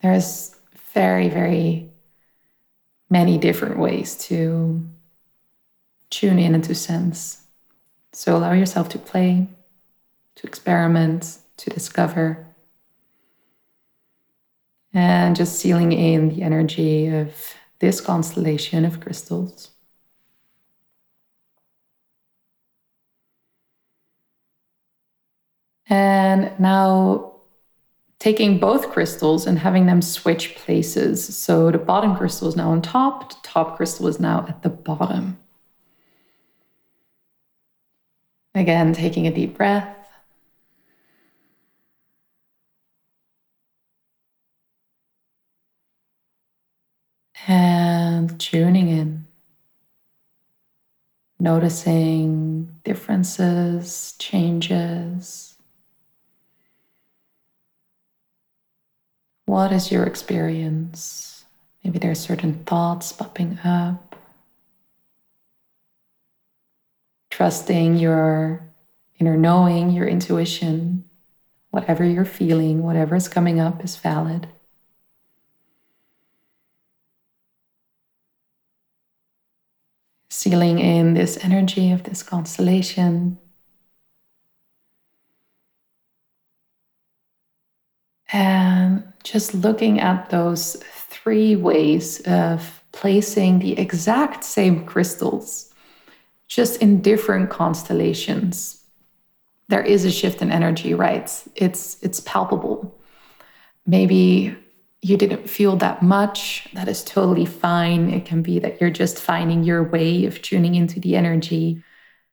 there's 0.00 0.56
very 0.94 1.28
very 1.28 1.90
many 3.10 3.36
different 3.36 3.78
ways 3.78 4.16
to 4.16 4.88
tune 6.08 6.38
in 6.38 6.54
and 6.54 6.64
to 6.64 6.74
sense. 6.74 7.42
So 8.12 8.36
allow 8.36 8.52
yourself 8.52 8.88
to 8.90 8.98
play, 8.98 9.48
to 10.36 10.46
experiment, 10.46 11.38
to 11.62 11.70
discover. 11.70 12.46
And 14.92 15.34
just 15.34 15.58
sealing 15.58 15.92
in 15.92 16.28
the 16.28 16.42
energy 16.42 17.08
of 17.08 17.54
this 17.78 18.00
constellation 18.00 18.84
of 18.84 19.00
crystals. 19.00 19.70
And 25.88 26.52
now 26.58 27.32
taking 28.18 28.58
both 28.58 28.90
crystals 28.90 29.46
and 29.46 29.58
having 29.58 29.86
them 29.86 30.02
switch 30.02 30.54
places. 30.54 31.36
So 31.36 31.70
the 31.70 31.78
bottom 31.78 32.16
crystal 32.16 32.48
is 32.48 32.56
now 32.56 32.70
on 32.70 32.82
top, 32.82 33.30
the 33.30 33.36
top 33.42 33.76
crystal 33.76 34.08
is 34.08 34.20
now 34.20 34.46
at 34.48 34.62
the 34.62 34.68
bottom. 34.68 35.38
Again, 38.54 38.92
taking 38.92 39.26
a 39.26 39.32
deep 39.32 39.56
breath. 39.56 40.01
And 48.22 48.40
tuning 48.40 48.88
in, 48.88 49.26
noticing 51.40 52.72
differences, 52.84 54.14
changes. 54.18 55.56
What 59.46 59.72
is 59.72 59.90
your 59.90 60.04
experience? 60.04 61.44
Maybe 61.82 61.98
there 61.98 62.12
are 62.12 62.14
certain 62.14 62.62
thoughts 62.64 63.12
popping 63.12 63.58
up. 63.64 64.14
Trusting 67.30 67.96
your 67.96 68.62
inner 69.18 69.36
knowing, 69.36 69.90
your 69.90 70.06
intuition, 70.06 71.04
whatever 71.70 72.04
you're 72.04 72.24
feeling, 72.24 72.84
whatever 72.84 73.16
is 73.16 73.26
coming 73.26 73.58
up 73.58 73.82
is 73.82 73.96
valid. 73.96 74.46
Sealing 80.32 80.78
in 80.78 81.12
this 81.12 81.36
energy 81.44 81.92
of 81.92 82.04
this 82.04 82.22
constellation. 82.22 83.38
And 88.32 89.04
just 89.24 89.52
looking 89.52 90.00
at 90.00 90.30
those 90.30 90.76
three 91.10 91.54
ways 91.54 92.20
of 92.20 92.82
placing 92.92 93.58
the 93.58 93.78
exact 93.78 94.42
same 94.42 94.86
crystals, 94.86 95.70
just 96.48 96.80
in 96.80 97.02
different 97.02 97.50
constellations. 97.50 98.80
there 99.68 99.82
is 99.82 100.04
a 100.04 100.10
shift 100.10 100.42
in 100.42 100.50
energy, 100.50 100.94
right? 100.94 101.28
It's 101.56 101.98
it's 102.02 102.20
palpable. 102.20 102.98
Maybe 103.86 104.56
you 105.02 105.16
didn't 105.16 105.50
feel 105.50 105.76
that 105.76 106.00
much. 106.00 106.68
That 106.74 106.86
is 106.86 107.02
totally 107.02 107.44
fine. 107.44 108.10
It 108.10 108.24
can 108.24 108.40
be 108.40 108.60
that 108.60 108.80
you're 108.80 108.90
just 108.90 109.18
finding 109.18 109.64
your 109.64 109.82
way 109.82 110.24
of 110.26 110.40
tuning 110.42 110.76
into 110.76 111.00
the 111.00 111.16
energy. 111.16 111.82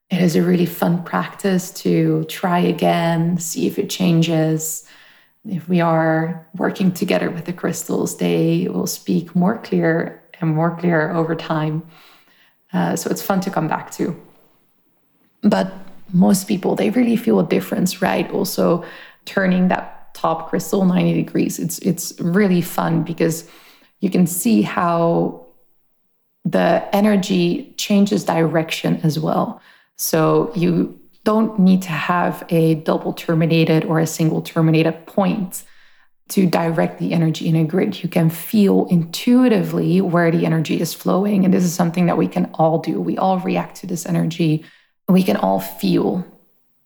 It 0.08 0.22
is 0.22 0.36
a 0.36 0.42
really 0.42 0.66
fun 0.66 1.02
practice 1.02 1.72
to 1.82 2.24
try 2.24 2.60
again, 2.60 3.38
see 3.38 3.66
if 3.66 3.76
it 3.78 3.90
changes. 3.90 4.84
If 5.44 5.68
we 5.68 5.80
are 5.80 6.46
working 6.56 6.92
together 6.92 7.28
with 7.28 7.46
the 7.46 7.52
crystals, 7.52 8.18
they 8.18 8.68
will 8.68 8.86
speak 8.86 9.34
more 9.34 9.58
clear 9.58 10.22
and 10.40 10.54
more 10.54 10.76
clear 10.76 11.10
over 11.10 11.34
time. 11.34 11.82
Uh, 12.72 12.94
so 12.94 13.10
it's 13.10 13.22
fun 13.22 13.40
to 13.40 13.50
come 13.50 13.66
back 13.66 13.90
to. 13.92 14.14
But 15.42 15.72
most 16.12 16.46
people, 16.46 16.76
they 16.76 16.90
really 16.90 17.16
feel 17.16 17.40
a 17.40 17.46
difference, 17.46 18.00
right? 18.00 18.30
Also, 18.30 18.84
turning 19.24 19.68
that 19.68 19.99
top 20.20 20.50
crystal 20.50 20.84
90 20.84 21.14
degrees, 21.14 21.58
it's 21.58 21.78
it's 21.78 22.12
really 22.20 22.60
fun 22.60 23.02
because 23.02 23.48
you 24.00 24.10
can 24.10 24.26
see 24.26 24.62
how 24.62 25.46
the 26.44 26.88
energy 26.92 27.74
changes 27.76 28.24
direction 28.24 29.00
as 29.02 29.18
well. 29.18 29.60
So 29.96 30.52
you 30.54 30.98
don't 31.24 31.58
need 31.58 31.82
to 31.82 31.90
have 31.90 32.44
a 32.48 32.76
double 32.76 33.12
terminated 33.12 33.84
or 33.84 34.00
a 34.00 34.06
single 34.06 34.42
terminated 34.42 35.06
point 35.06 35.64
to 36.28 36.46
direct 36.46 36.98
the 36.98 37.12
energy 37.12 37.48
in 37.48 37.56
a 37.56 37.64
grid. 37.64 38.02
You 38.02 38.08
can 38.08 38.30
feel 38.30 38.86
intuitively 38.86 40.00
where 40.00 40.30
the 40.30 40.46
energy 40.46 40.80
is 40.80 40.94
flowing. 40.94 41.44
And 41.44 41.52
this 41.52 41.64
is 41.64 41.74
something 41.74 42.06
that 42.06 42.16
we 42.16 42.28
can 42.28 42.46
all 42.54 42.78
do. 42.78 43.00
We 43.00 43.18
all 43.18 43.38
react 43.40 43.76
to 43.78 43.86
this 43.86 44.06
energy, 44.06 44.64
we 45.08 45.22
can 45.22 45.36
all 45.36 45.60
feel. 45.60 46.24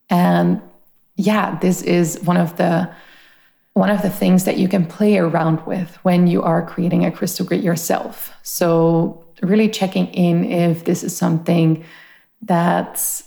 And 0.09 0.63
yeah, 1.17 1.59
this 1.61 1.83
is 1.83 2.19
one 2.21 2.37
of 2.37 2.57
the 2.57 2.91
one 3.75 3.91
of 3.91 4.03
the 4.03 4.11
things 4.11 4.45
that 4.45 4.57
you 4.57 4.69
can 4.69 4.87
play 4.87 5.19
around 5.19 5.65
with 5.67 5.97
when 6.05 6.27
you 6.27 6.43
are 6.43 6.65
creating 6.65 7.05
a 7.05 7.11
crystal 7.11 7.45
grid 7.45 7.63
yourself. 7.63 8.33
So 8.43 9.25
really 9.43 9.69
checking 9.69 10.07
in 10.09 10.45
if 10.45 10.85
this 10.85 11.03
is 11.03 11.17
something 11.17 11.85
that 12.43 13.23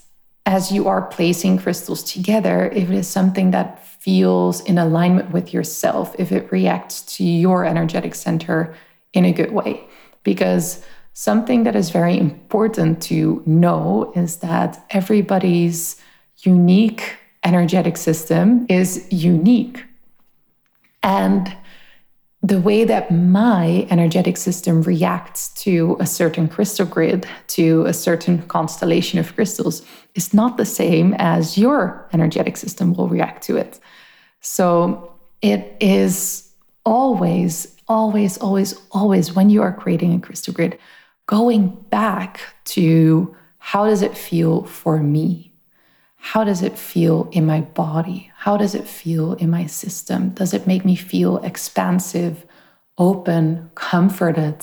as 0.46 0.72
you 0.72 0.88
are 0.88 1.02
placing 1.02 1.58
crystals 1.58 2.02
together, 2.02 2.70
if 2.74 2.90
it 2.90 2.96
is 2.96 3.08
something 3.08 3.52
that 3.52 3.86
feels 3.86 4.62
in 4.62 4.78
alignment 4.78 5.32
with 5.32 5.54
yourself, 5.54 6.16
if 6.18 6.32
it 6.32 6.50
reacts 6.50 7.02
to 7.18 7.26
your 7.26 7.66
energetic 7.66 8.16
center 8.16 8.74
in 9.12 9.26
a 9.26 9.34
good 9.34 9.52
way. 9.52 9.84
Because 10.24 10.82
something 11.12 11.64
that 11.64 11.76
is 11.76 11.90
very 11.90 12.18
important 12.18 13.02
to 13.02 13.44
know 13.46 14.14
is 14.16 14.38
that 14.38 14.82
everybody's 14.92 16.02
unique 16.38 17.18
energetic 17.44 17.98
system 17.98 18.66
is 18.70 19.06
unique. 19.12 19.84
And 21.04 21.56
the 22.44 22.62
way 22.62 22.84
that 22.84 23.12
my 23.12 23.88
energetic 23.90 24.38
system 24.38 24.82
reacts 24.84 25.50
to 25.64 25.98
a 26.00 26.06
certain 26.06 26.48
crystal 26.48 26.86
grid, 26.86 27.26
to 27.48 27.84
a 27.86 27.94
certain 27.94 28.42
constellation 28.44 29.20
of 29.20 29.34
crystals, 29.36 29.82
is 30.16 30.34
not 30.34 30.58
the 30.58 30.66
same 30.66 31.16
as 31.18 31.58
your 31.58 32.08
energetic 32.14 32.56
system 32.56 32.94
will 32.94 33.10
react 33.10 33.44
to 33.44 33.58
it. 33.58 33.80
So 34.42 35.12
it 35.42 35.76
is 35.80 36.52
always, 36.86 37.76
always, 37.88 38.38
always, 38.38 38.76
always 38.92 39.34
when 39.34 39.50
you 39.50 39.62
are 39.62 39.74
creating 39.74 40.14
a 40.14 40.20
crystal 40.20 40.54
grid, 40.54 40.78
going 41.26 41.70
back 41.90 42.40
to 42.66 43.36
how 43.58 43.86
does 43.86 44.02
it 44.02 44.18
feel 44.18 44.64
for 44.64 45.00
me? 45.00 45.52
How 46.34 46.44
does 46.44 46.62
it 46.62 46.78
feel 46.78 47.30
in 47.32 47.46
my 47.46 47.62
body? 47.62 48.30
How 48.36 48.58
does 48.58 48.76
it 48.76 48.86
feel 48.86 49.36
in 49.36 49.50
my 49.50 49.66
system? 49.66 50.32
Does 50.32 50.54
it 50.54 50.68
make 50.68 50.84
me 50.84 50.94
feel 50.98 51.38
expansive, 51.38 52.46
open, 52.98 53.72
comforted? 53.76 54.58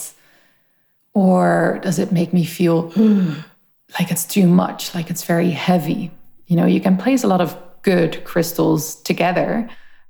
Or 1.14 1.81
does 1.83 1.98
it 1.98 2.12
make 2.12 2.35
me 2.35 2.44
feel 2.44 2.92
like 3.98 4.11
it's 4.11 4.27
too 4.27 4.46
much, 4.46 4.94
like 4.94 5.09
it's 5.09 5.24
very 5.24 5.53
heavy? 5.53 6.11
You 6.48 6.57
know, 6.57 6.66
you 6.66 6.83
can 6.83 6.98
place 6.98 7.24
a 7.24 7.29
lot 7.29 7.40
of 7.40 7.57
good 7.81 8.22
crystals 8.24 8.96
together, 8.96 9.66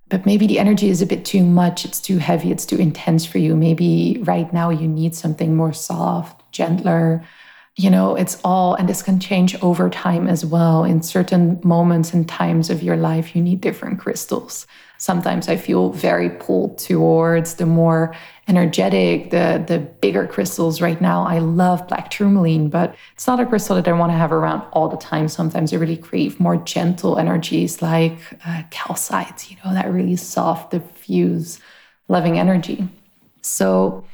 but 0.09 0.27
maybe 0.27 0.49
the 0.49 0.59
energy 0.59 0.89
is 0.89 1.03
a 1.03 1.07
bit 1.07 1.25
too 1.25 1.45
much, 1.45 1.85
it's 1.85 2.01
too 2.01 2.19
heavy, 2.19 2.51
it's 2.51 2.67
too 2.67 2.79
intense 2.79 3.25
for 3.25 3.39
you. 3.39 3.55
Maybe 3.55 4.19
right 4.25 4.53
now 4.53 4.71
you 4.71 4.89
need 4.89 5.15
something 5.15 5.55
more 5.55 5.73
soft, 5.73 6.51
gentler 6.51 7.25
you 7.77 7.91
know, 7.91 8.15
it's 8.15 8.41
all, 8.45 8.75
and 8.75 8.89
this 8.89 9.03
can 9.03 9.19
change 9.19 9.61
over 9.61 9.91
time 9.91 10.29
as 10.29 10.45
well. 10.45 10.85
In 10.85 11.03
certain 11.03 11.61
moments 11.65 12.15
and 12.15 12.29
times 12.29 12.71
of 12.71 12.85
your 12.85 12.97
life, 12.97 13.35
you 13.35 13.43
need 13.43 13.61
different 13.61 13.99
crystals. 13.99 14.67
Sometimes 14.99 15.49
I 15.49 15.57
feel 15.57 15.91
very 15.91 16.31
pulled 16.31 16.79
towards 16.79 17.55
the 17.55 17.67
more 17.67 18.15
energetic, 18.47 19.31
the, 19.31 19.63
the 19.67 19.81
bigger 19.81 20.25
crystals 20.25 20.81
right 20.81 21.01
now. 21.01 21.27
I 21.27 21.41
love 21.41 21.89
black 21.89 22.11
tourmaline, 22.11 22.69
but 22.69 22.95
it's 23.15 23.27
not 23.27 23.41
a 23.41 23.47
crystal 23.47 23.75
that 23.75 23.89
I 23.89 23.93
want 23.93 24.13
to 24.13 24.19
have 24.19 24.31
around 24.31 24.63
all 24.73 24.89
the 24.89 24.97
time. 24.97 25.27
Sometimes 25.27 25.73
I 25.73 25.77
really 25.77 25.97
crave 25.97 26.39
more 26.39 26.57
gentle 26.59 27.19
energies 27.19 27.83
like 27.83 28.19
uh, 28.47 28.63
calcite, 28.71 29.51
you 29.51 29.57
know, 29.65 29.75
that 29.75 29.93
really 29.93 30.17
soft, 30.17 30.71
diffuse, 30.71 31.59
loving 32.07 32.39
energy. 32.39 32.89
So, 33.43 34.05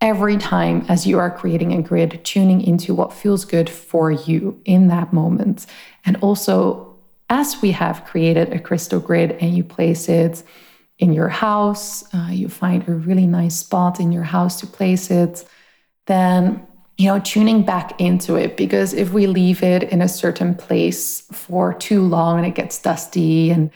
every 0.00 0.36
time 0.36 0.84
as 0.88 1.06
you 1.06 1.18
are 1.18 1.30
creating 1.30 1.72
a 1.74 1.82
grid, 1.82 2.20
tuning 2.24 2.62
into 2.62 2.94
what 2.94 3.12
feels 3.12 3.44
good 3.44 3.68
for 3.68 4.10
you 4.10 4.60
in 4.64 4.88
that 4.88 5.12
moment. 5.12 5.66
And 6.04 6.16
also, 6.16 6.96
as 7.28 7.60
we 7.62 7.70
have 7.72 8.04
created 8.06 8.52
a 8.52 8.58
crystal 8.58 9.00
grid 9.00 9.32
and 9.40 9.56
you 9.56 9.62
place 9.62 10.08
it 10.08 10.42
in 10.98 11.12
your 11.12 11.28
house, 11.28 12.02
uh, 12.14 12.28
you 12.30 12.48
find 12.48 12.86
a 12.88 12.92
really 12.92 13.26
nice 13.26 13.56
spot 13.56 14.00
in 14.00 14.12
your 14.12 14.24
house 14.24 14.60
to 14.60 14.66
place 14.66 15.10
it, 15.10 15.44
then 16.06 16.66
you 17.00 17.06
know, 17.06 17.18
tuning 17.20 17.62
back 17.62 17.98
into 17.98 18.34
it 18.34 18.58
because 18.58 18.92
if 18.92 19.10
we 19.10 19.26
leave 19.26 19.62
it 19.62 19.84
in 19.84 20.02
a 20.02 20.08
certain 20.08 20.54
place 20.54 21.22
for 21.32 21.72
too 21.72 22.02
long 22.02 22.36
and 22.36 22.46
it 22.46 22.54
gets 22.54 22.78
dusty 22.78 23.50
and 23.50 23.70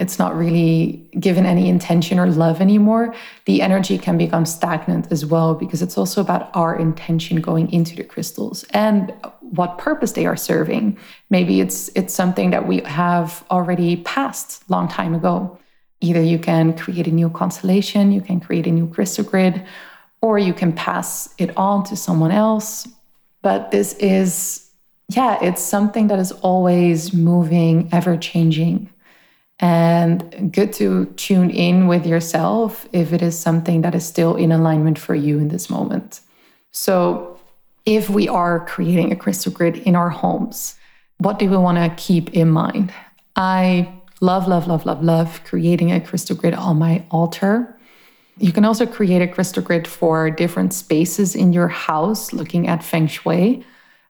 it's 0.00 0.18
not 0.18 0.34
really 0.34 1.06
given 1.20 1.44
any 1.44 1.68
intention 1.68 2.18
or 2.18 2.26
love 2.26 2.62
anymore, 2.62 3.14
the 3.44 3.60
energy 3.60 3.98
can 3.98 4.16
become 4.16 4.46
stagnant 4.46 5.12
as 5.12 5.26
well 5.26 5.54
because 5.54 5.82
it's 5.82 5.98
also 5.98 6.22
about 6.22 6.50
our 6.54 6.74
intention 6.74 7.42
going 7.42 7.70
into 7.70 7.94
the 7.94 8.02
crystals 8.02 8.64
and 8.70 9.12
what 9.40 9.76
purpose 9.76 10.12
they 10.12 10.24
are 10.24 10.36
serving. 10.36 10.98
Maybe 11.28 11.60
it's 11.60 11.90
it's 11.94 12.14
something 12.14 12.50
that 12.50 12.66
we 12.66 12.80
have 12.80 13.44
already 13.50 13.96
passed 13.98 14.68
long 14.70 14.88
time 14.88 15.14
ago. 15.14 15.58
Either 16.00 16.22
you 16.22 16.38
can 16.38 16.74
create 16.76 17.06
a 17.06 17.12
new 17.12 17.28
constellation, 17.28 18.10
you 18.10 18.22
can 18.22 18.40
create 18.40 18.66
a 18.66 18.70
new 18.70 18.88
crystal 18.88 19.24
grid, 19.24 19.62
or 20.22 20.38
you 20.38 20.54
can 20.54 20.72
pass 20.72 21.34
it 21.36 21.54
on 21.58 21.84
to 21.84 21.94
someone 21.94 22.30
else. 22.30 22.88
But 23.42 23.70
this 23.70 23.92
is 23.94 24.66
yeah, 25.10 25.38
it's 25.42 25.60
something 25.60 26.06
that 26.06 26.18
is 26.18 26.32
always 26.32 27.12
moving, 27.12 27.90
ever 27.92 28.16
changing 28.16 28.88
and 29.60 30.52
good 30.52 30.72
to 30.72 31.04
tune 31.16 31.50
in 31.50 31.86
with 31.86 32.06
yourself 32.06 32.88
if 32.92 33.12
it 33.12 33.20
is 33.20 33.38
something 33.38 33.82
that 33.82 33.94
is 33.94 34.06
still 34.06 34.34
in 34.34 34.50
alignment 34.50 34.98
for 34.98 35.14
you 35.14 35.38
in 35.38 35.48
this 35.48 35.68
moment. 35.68 36.20
So, 36.72 37.38
if 37.86 38.10
we 38.10 38.28
are 38.28 38.64
creating 38.66 39.10
a 39.10 39.16
crystal 39.16 39.52
grid 39.52 39.78
in 39.78 39.96
our 39.96 40.10
homes, 40.10 40.76
what 41.18 41.38
do 41.38 41.48
we 41.48 41.56
want 41.56 41.78
to 41.78 42.02
keep 42.02 42.34
in 42.34 42.50
mind? 42.50 42.92
I 43.36 43.92
love, 44.20 44.48
love, 44.48 44.66
love, 44.66 44.86
love, 44.86 45.02
love 45.02 45.42
creating 45.44 45.92
a 45.92 46.00
crystal 46.00 46.36
grid 46.36 46.54
on 46.54 46.78
my 46.78 47.04
altar. 47.10 47.78
You 48.38 48.52
can 48.52 48.64
also 48.64 48.86
create 48.86 49.22
a 49.22 49.28
crystal 49.28 49.62
grid 49.62 49.86
for 49.86 50.30
different 50.30 50.72
spaces 50.72 51.34
in 51.34 51.52
your 51.52 51.68
house, 51.68 52.32
looking 52.32 52.68
at 52.68 52.82
feng 52.82 53.06
shui. 53.06 53.64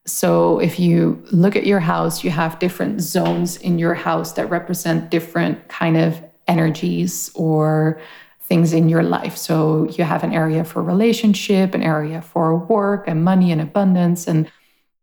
So 0.07 0.59
if 0.59 0.81
you 0.81 1.23
look 1.31 1.57
at 1.57 1.67
your 1.67 1.81
house, 1.81 2.25
you 2.25 2.31
have 2.31 2.59
different 2.59 3.01
zones 3.01 3.57
in 3.59 3.79
your 3.79 3.95
house 3.95 4.33
that 4.33 4.49
represent 4.51 5.11
different 5.11 5.69
kind 5.69 5.97
of 5.97 6.23
energies 6.49 7.31
or 7.35 8.01
things 8.41 8.73
in 8.73 8.89
your 8.89 9.03
life. 9.03 9.37
So 9.37 9.89
you 9.91 10.05
have 10.05 10.25
an 10.25 10.33
area 10.33 10.65
for 10.65 10.83
relationship, 10.83 11.75
an 11.75 11.83
area 11.83 12.23
for 12.23 12.57
work 12.57 13.05
and 13.07 13.23
money 13.23 13.53
and 13.53 13.61
abundance 13.61 14.27
and 14.27 14.51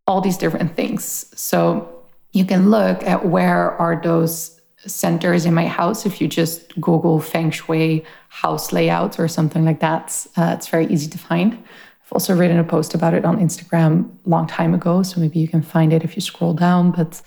all 0.06 0.20
these 0.20 0.38
different 0.38 0.76
things. 0.76 1.32
So 1.40 2.04
you 2.34 2.46
can 2.46 2.70
look 2.70 3.04
at 3.04 3.26
where 3.26 3.72
are 3.74 4.02
those 4.04 4.58
centers 4.86 5.46
in 5.46 5.54
my 5.54 5.66
house 5.66 6.06
if 6.06 6.22
you 6.22 6.28
just 6.28 6.80
google 6.80 7.20
feng 7.20 7.50
shui 7.50 8.06
house 8.30 8.72
layouts 8.72 9.20
or 9.20 9.28
something 9.28 9.66
like 9.66 9.80
that 9.80 10.26
uh, 10.38 10.54
it's 10.56 10.68
very 10.68 10.86
easy 10.88 11.10
to 11.10 11.18
find 11.18 11.62
I've 12.08 12.14
also 12.14 12.34
written 12.34 12.58
a 12.58 12.64
post 12.64 12.94
about 12.94 13.14
it 13.14 13.26
on 13.26 13.38
Instagram 13.38 14.10
a 14.26 14.30
long 14.30 14.48
time 14.48 14.74
ago, 14.74 15.04
so 15.04 15.20
maybe 15.20 15.40
you 15.40 15.48
can 15.50 15.62
find 15.62 15.92
it 15.92 16.06
if 16.06 16.16
you 16.16 16.22
scroll 16.22 16.54
down. 16.54 16.92
But 16.92 17.22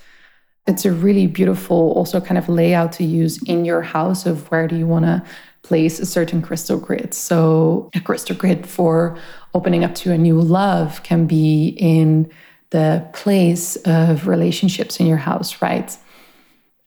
it's 0.67 0.87
a 0.87 0.91
really 0.91 1.27
beautiful, 1.27 1.93
also 1.93 2.19
kind 2.19 2.39
of 2.39 2.49
layout 2.49 2.93
to 2.93 3.05
use 3.05 3.43
in 3.43 3.67
your 3.67 3.83
house 3.83 4.25
of 4.25 4.51
where 4.51 4.67
do 4.67 4.77
you 4.77 4.87
want 4.87 5.05
to 5.05 5.23
place 5.63 6.01
a 6.01 6.07
certain 6.07 6.41
crystal 6.41 6.79
grid. 6.79 7.13
So 7.13 7.91
a 7.95 8.01
crystal 8.01 8.35
grid 8.35 8.67
for 8.67 9.19
opening 9.53 9.85
up 9.85 9.95
to 9.97 10.13
a 10.13 10.19
new 10.19 10.41
love 10.41 11.03
can 11.03 11.27
be 11.27 11.77
in 11.79 12.31
the 12.71 13.07
place 13.13 13.77
of 13.85 14.27
relationships 14.27 14.99
in 14.99 15.07
your 15.07 15.19
house, 15.19 15.61
right? 15.61 15.95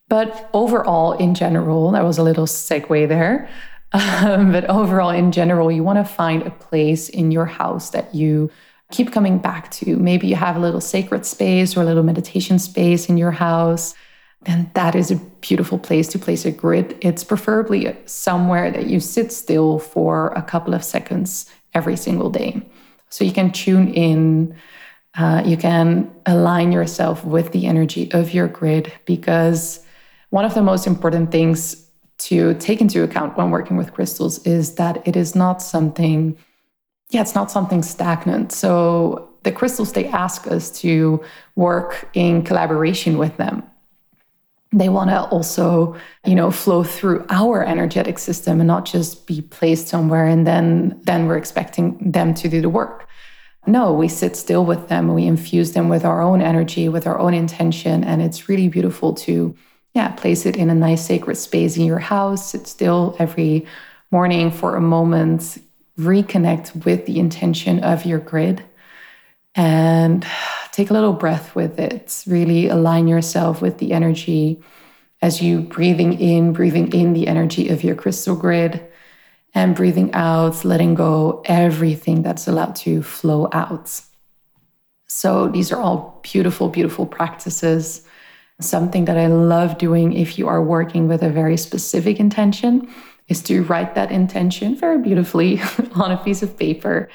But 0.10 0.50
overall, 0.54 1.14
in 1.14 1.36
general, 1.36 1.92
that 1.92 2.04
was 2.04 2.18
a 2.18 2.24
little 2.24 2.48
segue 2.48 3.08
there. 3.08 3.48
Um, 3.94 4.52
but 4.52 4.70
overall, 4.70 5.12
in 5.12 5.32
general, 5.32 5.72
you 5.72 5.84
want 5.84 6.00
to 6.00 6.14
find 6.14 6.44
a 6.44 6.52
place 6.52 7.10
in 7.10 7.32
your 7.32 7.46
house 7.46 7.92
that 7.92 8.14
you 8.14 8.52
keep 8.92 9.12
coming 9.12 9.40
back 9.40 9.72
to. 9.72 9.98
Maybe 9.98 10.28
you 10.28 10.36
have 10.36 10.56
a 10.56 10.60
little 10.60 10.82
sacred 10.82 11.26
space 11.26 11.76
or 11.76 11.82
a 11.82 11.86
little 11.86 12.04
meditation 12.04 12.60
space 12.60 13.10
in 13.10 13.18
your 13.18 13.32
house. 13.32 13.96
And 14.46 14.72
that 14.74 14.96
is 14.96 15.10
a 15.10 15.16
beautiful 15.42 15.80
place 15.80 16.08
to 16.10 16.20
place 16.20 16.46
a 16.46 16.52
grid. 16.52 16.98
It's 17.02 17.24
preferably 17.24 17.96
somewhere 18.06 18.72
that 18.72 18.88
you 18.88 19.00
sit 19.00 19.32
still 19.32 19.80
for 19.80 20.28
a 20.34 20.42
couple 20.42 20.74
of 20.74 20.84
seconds 20.84 21.50
every 21.74 21.96
single 21.96 22.30
day. 22.30 22.62
So 23.10 23.24
you 23.24 23.32
can 23.32 23.52
tune 23.52 23.94
in, 23.94 24.56
uh, 25.16 25.44
you 25.46 25.56
can 25.56 26.12
align 26.26 26.72
yourself 26.72 27.24
with 27.24 27.52
the 27.52 27.68
energy 27.68 28.12
of 28.12 28.34
your 28.34 28.48
grid 28.48 28.92
because 29.06 29.80
one 30.30 30.46
of 30.46 30.56
the 30.56 30.64
most 30.64 30.88
important 30.88 31.32
things 31.32 31.83
to 32.28 32.54
take 32.56 32.82
into 32.82 33.04
account 33.04 33.38
when 33.38 33.52
working 33.52 33.78
with 33.78 33.94
crystals 33.94 34.46
is 34.46 34.76
that 34.76 35.06
it 35.08 35.16
is 35.16 35.36
not 35.36 35.62
something, 35.62 36.38
yeah, 37.10 37.22
it's 37.22 37.36
not 37.36 37.52
something 37.52 37.84
stagnant. 37.84 38.52
So 38.52 39.30
the 39.44 39.52
crystals, 39.52 39.92
they 39.92 40.08
ask 40.08 40.48
us 40.48 40.72
to 40.82 41.24
work 41.56 42.10
in 42.14 42.44
collaboration 42.44 43.18
with 43.18 43.36
them. 43.38 43.64
They 44.72 44.90
want 44.90 45.12
to 45.12 45.22
also, 45.26 45.96
you 46.26 46.34
know, 46.34 46.50
flow 46.50 46.84
through 46.84 47.26
our 47.30 47.64
energetic 47.64 48.18
system 48.18 48.60
and 48.60 48.68
not 48.68 48.86
just 48.86 49.28
be 49.28 49.42
placed 49.42 49.88
somewhere 49.88 50.26
and 50.26 50.48
then 50.48 51.00
then 51.04 51.28
we're 51.28 51.38
expecting 51.38 52.12
them 52.12 52.34
to 52.36 52.48
do 52.48 52.62
the 52.62 52.70
work. 52.70 53.08
No, 53.68 53.94
we 53.94 54.08
sit 54.08 54.36
still 54.36 54.66
with 54.66 54.90
them, 54.90 55.14
we 55.14 55.26
infuse 55.26 55.74
them 55.74 55.90
with 55.90 56.04
our 56.04 56.22
own 56.22 56.42
energy, 56.42 56.90
with 56.90 57.08
our 57.08 57.18
own 57.20 57.34
intention, 57.34 58.04
and 58.04 58.22
it's 58.22 58.50
really 58.50 58.68
beautiful 58.68 59.14
to 59.14 59.56
yeah, 59.94 60.10
place 60.10 60.46
it 60.46 60.58
in 60.58 60.70
a 60.70 60.76
nice 60.76 61.06
sacred 61.06 61.36
space 61.36 61.78
in 61.78 61.86
your 61.86 62.00
house. 62.00 62.52
Sit 62.52 62.68
still 62.68 63.16
every 63.20 63.68
morning 64.10 64.52
for 64.52 64.76
a 64.76 64.82
moment, 64.82 65.60
reconnect 66.00 66.86
with 66.86 67.06
the 67.06 67.20
intention 67.20 67.84
of 67.84 68.06
your 68.06 68.20
grid, 68.20 68.64
and 69.56 70.26
take 70.72 70.90
a 70.90 70.94
little 70.94 71.14
breath 71.14 71.56
with 71.56 71.80
it. 71.80 72.24
Really 72.26 72.68
align 72.68 73.08
yourself 73.08 73.62
with 73.62 73.78
the 73.78 73.94
energy 73.94 74.62
as 75.22 75.42
you 75.42 75.62
breathing 75.62 76.20
in, 76.20 76.54
breathing 76.54 76.92
in 76.92 77.14
the 77.14 77.28
energy 77.28 77.70
of 77.70 77.84
your 77.84 77.96
crystal 77.96 78.36
grid, 78.36 78.84
and 79.54 79.76
breathing 79.76 80.12
out, 80.14 80.66
letting 80.66 80.96
go 80.96 81.44
everything 81.46 82.24
that's 82.24 82.48
allowed 82.48 82.76
to 82.78 83.04
flow 83.04 83.48
out. 83.52 84.02
So, 85.06 85.48
these 85.48 85.72
are 85.72 85.80
all 85.80 86.20
beautiful, 86.24 86.70
beautiful 86.70 87.06
practices 87.06 88.02
Something 88.62 89.06
that 89.06 89.18
I 89.18 89.28
love 89.28 89.78
doing 89.78 90.14
if 90.14 90.38
you 90.38 90.48
are 90.48 90.62
working 90.62 91.08
with 91.08 91.24
a 91.24 91.30
very 91.30 91.58
specific 91.58 92.20
intention 92.20 92.88
is 93.28 93.42
to 93.44 93.64
write 93.64 93.96
that 93.96 94.12
intention 94.12 94.76
very 94.76 95.00
beautifully 95.00 95.62
on 95.96 96.12
a 96.12 96.18
piece 96.18 96.44
of 96.44 96.58
paper 96.58 97.10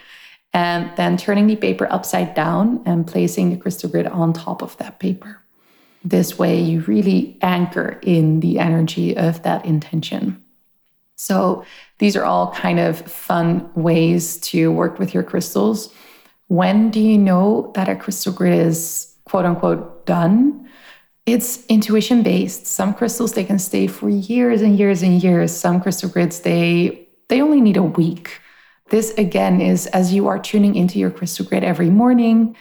and 0.53 0.91
then 0.97 1.17
turning 1.17 1.47
the 1.47 1.57
paper 1.57 1.87
upside 1.91 2.35
down 2.35 2.83
and 2.87 3.07
placing 3.07 3.51
the 3.51 3.57
crystal 3.57 3.91
grid 3.91 4.07
on 4.07 4.33
top 4.33 4.63
of 4.63 4.77
that 4.79 4.99
paper. 4.99 5.43
This 6.05 6.39
way, 6.39 6.61
you 6.61 6.81
really 6.83 7.39
anchor 7.43 7.99
in 8.03 8.41
the 8.41 8.59
energy 8.59 9.17
of 9.17 9.43
that 9.43 9.65
intention. 9.65 10.43
So, 11.17 11.65
these 11.99 12.17
are 12.17 12.25
all 12.25 12.53
kind 12.53 12.79
of 12.79 13.01
fun 13.01 13.69
ways 13.75 14.39
to 14.39 14.71
work 14.71 14.99
with 14.99 15.13
your 15.13 15.25
crystals. 15.25 15.93
When 16.47 16.91
do 16.91 17.01
you 17.01 17.19
know 17.19 17.73
that 17.75 17.89
a 17.89 17.97
crystal 17.97 18.33
grid 18.33 18.59
is 18.59 19.13
quote 19.25 19.45
unquote 19.45 20.07
done? 20.07 20.68
It's 21.29 21.63
intuition 21.67 22.23
based. 22.23 22.67
Some 22.67 22.95
crystals 22.95 23.35
they 23.35 23.45
can 23.45 23.59
stay 23.59 23.87
for 23.87 24.09
years 24.09 24.63
and 24.63 24.79
years 24.79 25.03
and 25.03 25.23
years. 25.23 25.53
Some 25.55 25.79
crystal 25.79 26.09
grids 26.09 26.41
they 26.41 27.07
they 27.29 27.43
only 27.43 27.61
need 27.61 27.77
a 27.77 27.83
week. 27.83 28.41
This 28.89 29.13
again 29.19 29.61
is 29.61 29.87
as 29.89 30.15
you 30.15 30.27
are 30.29 30.39
tuning 30.39 30.75
into 30.75 30.99
your 30.99 31.11
crystal 31.11 31.45
grid 31.45 31.65
every 31.65 31.91
morning, 31.91 32.57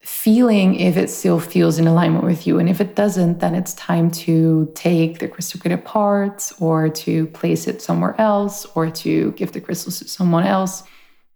feeling 0.00 0.76
if 0.76 0.96
it 0.96 1.10
still 1.10 1.40
feels 1.40 1.80
in 1.80 1.88
alignment 1.88 2.22
with 2.22 2.46
you. 2.46 2.60
And 2.60 2.68
if 2.68 2.80
it 2.80 2.94
doesn't, 2.94 3.40
then 3.40 3.56
it's 3.56 3.74
time 3.74 4.12
to 4.22 4.70
take 4.76 5.18
the 5.18 5.26
crystal 5.26 5.58
grid 5.58 5.72
apart 5.72 6.52
or 6.60 6.88
to 6.88 7.26
place 7.26 7.66
it 7.66 7.82
somewhere 7.82 8.14
else 8.20 8.64
or 8.76 8.90
to 8.90 9.32
give 9.32 9.50
the 9.50 9.60
crystals 9.60 9.98
to 9.98 10.06
someone 10.06 10.44
else. 10.44 10.84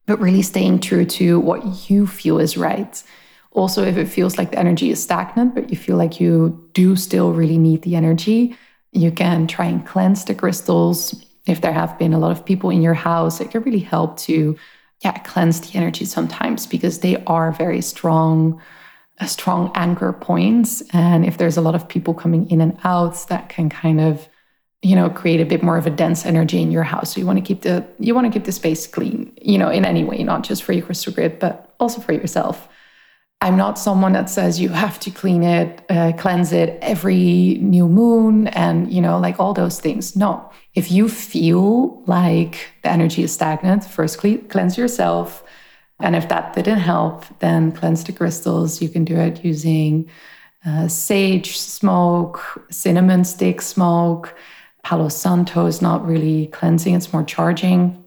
But 0.07 0.21
really 0.21 0.43
staying 0.43 0.79
true 0.79 1.07
to 1.07 1.41
what 1.41 1.91
you 1.91 2.07
feel 2.07 2.39
is 2.39 2.57
right. 2.57 3.03
Also, 3.53 3.85
if 3.85 3.97
it 3.97 4.07
feels 4.07 4.39
like 4.39 4.51
the 4.51 4.59
energy 4.59 4.91
is 4.91 5.03
stagnant, 5.03 5.55
but 5.55 5.71
you 5.71 5.77
feel 5.77 5.97
like 5.97 6.21
you 6.21 6.69
do 6.73 6.97
still 6.97 7.33
really 7.33 7.59
need 7.59 7.83
the 7.83 7.97
energy, 7.97 8.57
you 8.93 9.11
can 9.11 9.47
try 9.47 9.67
and 9.67 9.87
cleanse 9.87 10.25
the 10.25 10.35
crystals. 10.35 11.25
If 11.47 11.61
there 11.61 11.73
have 11.73 11.99
been 11.99 12.13
a 12.13 12.19
lot 12.19 12.31
of 12.31 12.45
people 12.45 12.71
in 12.71 12.83
your 12.83 12.95
house, 12.95 13.41
it 13.41 13.51
can 13.51 13.63
really 13.63 13.81
help 13.81 14.17
to 14.21 14.57
yeah, 15.01 15.19
cleanse 15.19 15.61
the 15.61 15.77
energy 15.77 16.05
sometimes 16.05 16.67
because 16.67 17.01
they 17.01 17.23
are 17.25 17.53
very 17.53 17.81
strong, 17.81 18.61
uh, 19.21 19.27
strong 19.27 19.71
anchor 19.75 20.13
points. 20.13 20.83
And 20.93 21.27
if 21.27 21.39
there's 21.39 21.57
a 21.57 21.61
lot 21.61 21.75
of 21.75 21.89
people 21.89 22.15
coming 22.15 22.49
in 22.51 22.61
and 22.61 22.79
out, 22.85 23.27
that 23.29 23.49
can 23.49 23.69
kind 23.69 24.01
of 24.01 24.29
you 24.83 24.97
know 24.97 25.09
create 25.09 25.41
a 25.41 25.47
bit 25.47 25.63
more 25.63 25.77
of 25.77 25.87
a 25.87 25.91
dense 25.91 26.27
energy 26.27 26.61
in 26.61 26.73
your 26.73 26.83
house 26.83 27.15
so 27.15 27.21
you 27.21 27.27
want 27.27 27.39
to 27.39 27.45
keep 27.45 27.63
the 27.63 27.87
you 28.01 28.15
want 28.17 28.27
to 28.27 28.33
keep 28.33 28.45
the 28.45 28.51
space 28.53 28.85
clean 28.87 29.33
you 29.41 29.57
know 29.57 29.71
in 29.71 29.85
any 29.85 30.03
way 30.03 30.25
not 30.25 30.43
just 30.43 30.65
for 30.65 30.73
your 30.73 30.85
crystal 30.85 31.13
grid 31.13 31.39
but 31.39 31.73
also 31.79 32.01
for 32.01 32.13
yourself 32.13 32.69
I'm 33.43 33.57
not 33.57 33.77
someone 33.77 34.13
that 34.13 34.31
says 34.31 34.61
you 34.61 34.69
have 34.69 35.01
to 35.01 35.11
clean 35.11 35.43
it, 35.43 35.85
uh, 35.91 36.13
cleanse 36.17 36.53
it 36.53 36.79
every 36.81 37.59
new 37.61 37.89
moon, 37.89 38.47
and 38.47 38.93
you 38.93 39.01
know, 39.01 39.19
like 39.19 39.41
all 39.41 39.53
those 39.53 39.81
things. 39.81 40.15
No, 40.15 40.49
if 40.75 40.93
you 40.93 41.09
feel 41.09 42.05
like 42.07 42.71
the 42.85 42.91
energy 42.93 43.25
is 43.25 43.33
stagnant, 43.33 43.83
first 43.83 44.19
cleanse 44.19 44.79
yourself, 44.79 45.43
and 45.99 46.15
if 46.15 46.29
that 46.29 46.55
didn't 46.55 46.79
help, 46.79 47.25
then 47.41 47.73
cleanse 47.73 48.05
the 48.05 48.13
crystals. 48.13 48.81
You 48.81 48.89
can 48.89 49.05
do 49.05 49.17
it 49.17 49.45
using 49.45 50.09
uh, 50.65 50.87
sage 50.87 51.59
smoke, 51.59 52.65
cinnamon 52.71 53.25
stick 53.25 53.61
smoke. 53.61 54.37
Palo 54.85 55.09
Santo 55.09 55.67
is 55.67 55.83
not 55.83 56.07
really 56.07 56.47
cleansing; 56.47 56.95
it's 56.95 57.13
more 57.13 57.25
charging. 57.25 58.02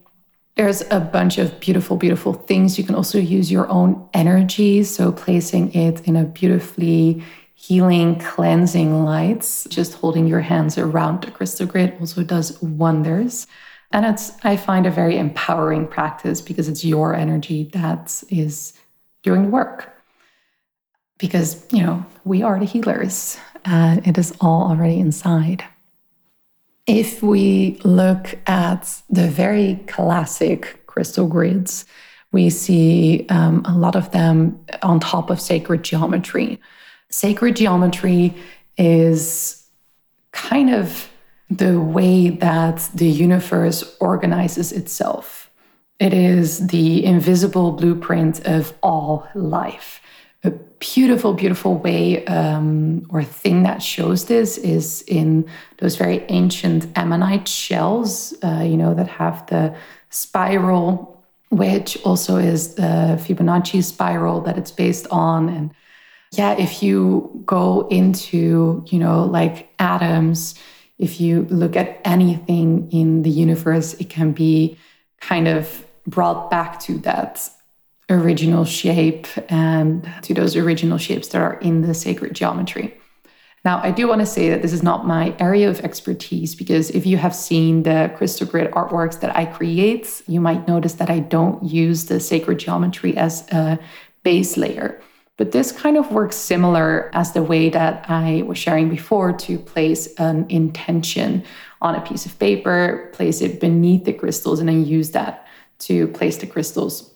There's 0.56 0.82
a 0.90 1.00
bunch 1.00 1.36
of 1.36 1.60
beautiful, 1.60 1.98
beautiful 1.98 2.32
things. 2.32 2.78
You 2.78 2.84
can 2.84 2.94
also 2.94 3.18
use 3.18 3.52
your 3.52 3.68
own 3.68 4.08
energy. 4.14 4.84
So, 4.84 5.12
placing 5.12 5.74
it 5.74 6.00
in 6.08 6.16
a 6.16 6.24
beautifully 6.24 7.22
healing, 7.54 8.18
cleansing 8.20 9.04
lights, 9.04 9.66
just 9.68 9.94
holding 9.94 10.26
your 10.26 10.40
hands 10.40 10.78
around 10.78 11.22
the 11.22 11.30
crystal 11.30 11.66
grid 11.66 11.94
also 12.00 12.22
does 12.22 12.60
wonders. 12.62 13.46
And 13.92 14.06
it's, 14.06 14.32
I 14.44 14.56
find, 14.56 14.86
a 14.86 14.90
very 14.90 15.18
empowering 15.18 15.86
practice 15.88 16.40
because 16.40 16.68
it's 16.68 16.84
your 16.84 17.14
energy 17.14 17.64
that 17.72 18.22
is 18.30 18.72
doing 19.22 19.44
the 19.44 19.48
work. 19.48 19.92
Because, 21.18 21.66
you 21.70 21.82
know, 21.82 22.04
we 22.24 22.42
are 22.42 22.58
the 22.58 22.66
healers, 22.66 23.38
and 23.64 24.06
it 24.06 24.18
is 24.18 24.34
all 24.40 24.70
already 24.70 25.00
inside. 25.00 25.64
If 26.86 27.22
we 27.22 27.80
look 27.82 28.38
at 28.46 29.02
the 29.10 29.28
very 29.28 29.76
classic 29.88 30.86
crystal 30.86 31.26
grids, 31.26 31.84
we 32.30 32.48
see 32.48 33.26
um, 33.28 33.64
a 33.64 33.76
lot 33.76 33.96
of 33.96 34.12
them 34.12 34.64
on 34.82 35.00
top 35.00 35.30
of 35.30 35.40
sacred 35.40 35.82
geometry. 35.82 36.60
Sacred 37.08 37.56
geometry 37.56 38.36
is 38.76 39.66
kind 40.32 40.70
of 40.70 41.10
the 41.50 41.80
way 41.80 42.28
that 42.28 42.88
the 42.94 43.08
universe 43.08 43.96
organizes 44.00 44.72
itself. 44.72 45.50
It 45.98 46.12
is 46.12 46.68
the 46.68 47.04
invisible 47.04 47.72
blueprint 47.72 48.46
of 48.46 48.74
all 48.82 49.26
life 49.34 50.00
a 50.46 50.50
beautiful, 50.78 51.32
beautiful 51.32 51.76
way 51.76 52.24
um, 52.26 53.06
or 53.08 53.22
thing 53.22 53.62
that 53.62 53.82
shows 53.82 54.26
this 54.26 54.58
is 54.58 55.02
in 55.02 55.48
those 55.78 55.96
very 55.96 56.24
ancient 56.28 56.86
ammonite 56.96 57.48
shells, 57.48 58.34
uh, 58.44 58.62
you 58.62 58.76
know, 58.76 58.94
that 58.94 59.08
have 59.08 59.46
the 59.46 59.74
spiral, 60.10 61.24
which 61.48 61.98
also 62.04 62.36
is 62.36 62.74
the 62.74 63.18
Fibonacci 63.20 63.82
spiral 63.82 64.40
that 64.42 64.58
it's 64.58 64.70
based 64.70 65.06
on. 65.10 65.48
And 65.48 65.70
yeah, 66.32 66.52
if 66.58 66.82
you 66.82 67.42
go 67.46 67.88
into, 67.88 68.84
you 68.88 68.98
know, 68.98 69.24
like 69.24 69.72
atoms, 69.78 70.54
if 70.98 71.20
you 71.20 71.46
look 71.50 71.76
at 71.76 72.00
anything 72.04 72.90
in 72.90 73.22
the 73.22 73.30
universe, 73.30 73.94
it 73.94 74.10
can 74.10 74.32
be 74.32 74.78
kind 75.20 75.48
of 75.48 75.86
brought 76.06 76.50
back 76.50 76.80
to 76.80 76.98
that 76.98 77.48
original 78.08 78.64
shape 78.64 79.26
and 79.48 80.08
to 80.22 80.32
those 80.32 80.56
original 80.56 80.98
shapes 80.98 81.28
that 81.28 81.42
are 81.42 81.54
in 81.60 81.82
the 81.82 81.94
sacred 81.94 82.34
geometry. 82.34 82.96
Now, 83.64 83.80
I 83.82 83.90
do 83.90 84.06
want 84.06 84.20
to 84.20 84.26
say 84.26 84.48
that 84.50 84.62
this 84.62 84.72
is 84.72 84.84
not 84.84 85.08
my 85.08 85.34
area 85.40 85.68
of 85.68 85.80
expertise 85.80 86.54
because 86.54 86.90
if 86.90 87.04
you 87.04 87.16
have 87.16 87.34
seen 87.34 87.82
the 87.82 88.12
crystal 88.16 88.46
grid 88.46 88.70
artworks 88.70 89.18
that 89.20 89.36
I 89.36 89.44
create, 89.44 90.22
you 90.28 90.40
might 90.40 90.68
notice 90.68 90.92
that 90.94 91.10
I 91.10 91.18
don't 91.18 91.64
use 91.64 92.04
the 92.04 92.20
sacred 92.20 92.60
geometry 92.60 93.16
as 93.16 93.44
a 93.50 93.76
base 94.22 94.56
layer. 94.56 95.00
But 95.36 95.50
this 95.50 95.72
kind 95.72 95.96
of 95.96 96.12
works 96.12 96.36
similar 96.36 97.10
as 97.12 97.32
the 97.32 97.42
way 97.42 97.68
that 97.70 98.08
I 98.08 98.44
was 98.46 98.56
sharing 98.56 98.88
before 98.88 99.32
to 99.32 99.58
place 99.58 100.14
an 100.14 100.46
intention 100.48 101.42
on 101.82 101.96
a 101.96 102.00
piece 102.00 102.24
of 102.24 102.38
paper, 102.38 103.10
place 103.14 103.40
it 103.40 103.60
beneath 103.60 104.04
the 104.04 104.12
crystals, 104.12 104.60
and 104.60 104.68
then 104.68 104.86
use 104.86 105.10
that 105.10 105.44
to 105.80 106.06
place 106.08 106.36
the 106.36 106.46
crystals. 106.46 107.15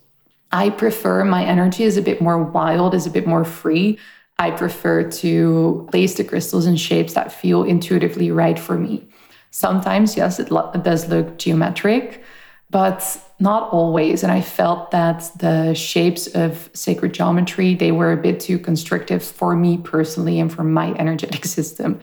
I 0.52 0.70
prefer 0.70 1.24
my 1.24 1.44
energy 1.44 1.84
is 1.84 1.96
a 1.96 2.02
bit 2.02 2.20
more 2.20 2.42
wild, 2.42 2.94
is 2.94 3.06
a 3.06 3.10
bit 3.10 3.26
more 3.26 3.44
free. 3.44 3.98
I 4.38 4.50
prefer 4.50 5.08
to 5.10 5.86
place 5.90 6.14
the 6.14 6.24
crystals 6.24 6.66
in 6.66 6.76
shapes 6.76 7.14
that 7.14 7.32
feel 7.32 7.62
intuitively 7.62 8.30
right 8.30 8.58
for 8.58 8.76
me. 8.76 9.06
Sometimes, 9.50 10.16
yes, 10.16 10.40
it, 10.40 10.50
lo- 10.50 10.70
it 10.74 10.82
does 10.82 11.08
look 11.08 11.38
geometric, 11.38 12.22
but 12.70 13.20
not 13.38 13.70
always. 13.70 14.22
And 14.22 14.32
I 14.32 14.40
felt 14.40 14.90
that 14.92 15.30
the 15.36 15.74
shapes 15.74 16.26
of 16.28 16.70
sacred 16.72 17.12
geometry, 17.12 17.74
they 17.74 17.92
were 17.92 18.12
a 18.12 18.16
bit 18.16 18.40
too 18.40 18.58
constrictive 18.58 19.22
for 19.22 19.54
me 19.54 19.78
personally 19.78 20.40
and 20.40 20.52
for 20.52 20.64
my 20.64 20.94
energetic 20.98 21.44
system. 21.44 22.00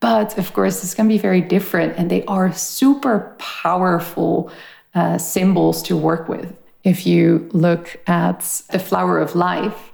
But 0.00 0.38
of 0.38 0.52
course, 0.52 0.80
this 0.80 0.94
can 0.94 1.08
be 1.08 1.18
very 1.18 1.40
different, 1.40 1.96
and 1.96 2.10
they 2.10 2.24
are 2.26 2.52
super 2.52 3.34
powerful 3.38 4.50
uh, 4.94 5.18
symbols 5.18 5.82
to 5.84 5.96
work 5.96 6.28
with. 6.28 6.54
If 6.84 7.06
you 7.06 7.48
look 7.52 7.98
at 8.06 8.62
the 8.70 8.78
flower 8.78 9.18
of 9.18 9.34
life, 9.34 9.90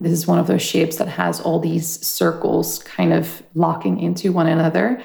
this 0.00 0.12
is 0.12 0.26
one 0.26 0.40
of 0.40 0.48
those 0.48 0.62
shapes 0.62 0.96
that 0.96 1.08
has 1.08 1.40
all 1.40 1.60
these 1.60 2.04
circles 2.04 2.80
kind 2.80 3.12
of 3.12 3.42
locking 3.54 4.00
into 4.00 4.32
one 4.32 4.48
another. 4.48 5.02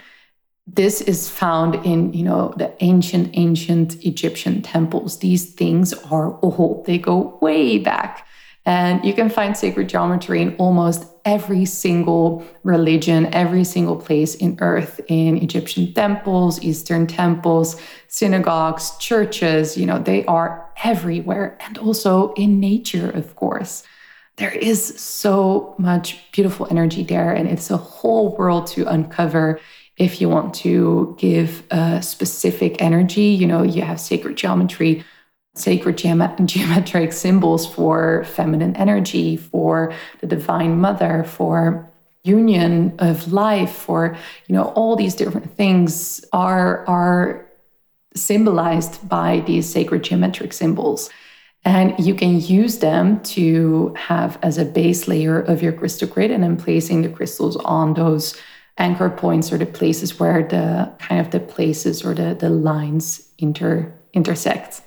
This 0.66 1.00
is 1.02 1.30
found 1.30 1.76
in, 1.86 2.12
you 2.14 2.24
know, 2.24 2.54
the 2.58 2.74
ancient, 2.84 3.30
ancient 3.34 4.04
Egyptian 4.04 4.64
temples. 4.64 5.20
These 5.20 5.54
things 5.54 5.94
are 5.94 6.38
old, 6.42 6.86
they 6.88 6.98
go 6.98 7.38
way 7.42 7.78
back. 7.78 8.27
And 8.68 9.06
you 9.06 9.14
can 9.14 9.30
find 9.30 9.56
sacred 9.56 9.88
geometry 9.88 10.42
in 10.42 10.54
almost 10.58 11.06
every 11.24 11.64
single 11.64 12.46
religion, 12.64 13.34
every 13.34 13.64
single 13.64 13.96
place 13.96 14.36
in 14.36 14.58
earth, 14.60 15.00
in 15.08 15.38
Egyptian 15.38 15.94
temples, 15.94 16.62
Eastern 16.62 17.08
temples, 17.08 17.80
synagogues, 18.10 18.92
churches, 18.98 19.78
you 19.78 19.86
know, 19.86 20.00
they 20.00 20.26
are 20.26 20.70
everywhere. 20.84 21.58
And 21.62 21.78
also 21.78 22.34
in 22.34 22.60
nature, 22.60 23.10
of 23.10 23.38
course. 23.38 23.84
There 24.36 24.52
is 24.52 25.00
so 25.00 25.74
much 25.78 26.30
beautiful 26.34 26.68
energy 26.70 27.04
there, 27.06 27.32
and 27.32 27.48
it's 27.48 27.72
a 27.72 27.78
whole 27.78 28.36
world 28.36 28.68
to 28.68 28.86
uncover 28.86 29.62
if 29.96 30.20
you 30.20 30.28
want 30.28 30.54
to 30.56 31.16
give 31.18 31.64
a 31.72 32.02
specific 32.02 32.82
energy. 32.82 33.30
You 33.30 33.48
know, 33.48 33.64
you 33.64 33.82
have 33.84 34.02
sacred 34.02 34.36
geometry 34.36 35.06
sacred 35.58 35.98
geometric 36.46 37.14
symbols 37.14 37.66
for 37.66 38.24
feminine 38.26 38.76
energy, 38.76 39.38
for 39.38 39.94
the 40.22 40.28
divine 40.28 40.80
mother, 40.80 41.24
for 41.24 41.90
union 42.24 42.96
of 43.00 43.32
life, 43.32 43.72
for 43.72 44.18
you 44.48 44.56
know 44.56 44.66
all 44.76 44.96
these 44.96 45.16
different 45.16 45.56
things 45.56 46.24
are 46.34 46.86
are 46.88 47.46
symbolized 48.16 49.08
by 49.08 49.42
these 49.42 49.70
sacred 49.70 50.04
geometric 50.04 50.54
symbols. 50.54 51.10
And 51.64 51.94
you 52.00 52.16
can 52.16 52.40
use 52.40 52.80
them 52.80 53.22
to 53.24 53.94
have 53.98 54.40
as 54.42 54.58
a 54.58 54.66
base 54.66 55.08
layer 55.08 55.40
of 55.42 55.62
your 55.62 55.74
crystal 55.74 56.08
grid 56.08 56.32
and 56.32 56.44
then 56.44 56.56
placing 56.56 57.02
the 57.02 57.10
crystals 57.10 57.58
on 57.58 57.94
those 57.94 58.40
anchor 58.78 59.10
points 59.10 59.52
or 59.52 59.58
the 59.58 59.66
places 59.66 60.20
where 60.20 60.44
the 60.48 60.92
kind 61.00 61.20
of 61.20 61.32
the 61.32 61.40
places 61.40 62.06
or 62.06 62.14
the, 62.14 62.36
the 62.36 62.50
lines 62.50 63.30
inter 63.38 63.92
intersect. 64.14 64.82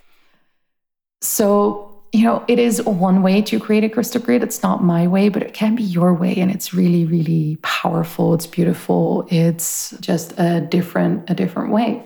So, 1.23 1.87
you 2.13 2.25
know, 2.25 2.45
it 2.49 2.59
is 2.59 2.83
one 2.83 3.23
way 3.23 3.41
to 3.43 3.61
create 3.61 3.85
a 3.85 3.89
crystal 3.89 4.21
grid. 4.21 4.43
It's 4.43 4.63
not 4.63 4.83
my 4.83 5.07
way, 5.07 5.29
but 5.29 5.43
it 5.43 5.55
can 5.55 5.77
be 5.77 5.83
your 5.83 6.13
way. 6.13 6.35
And 6.37 6.51
it's 6.51 6.75
really, 6.75 7.05
really 7.05 7.57
powerful. 7.63 8.35
It's 8.35 8.47
beautiful. 8.47 9.27
It's 9.31 9.91
just 10.01 10.35
a 10.39 10.61
different, 10.61 11.29
a 11.31 11.35
different 11.35 11.71
way. 11.71 12.03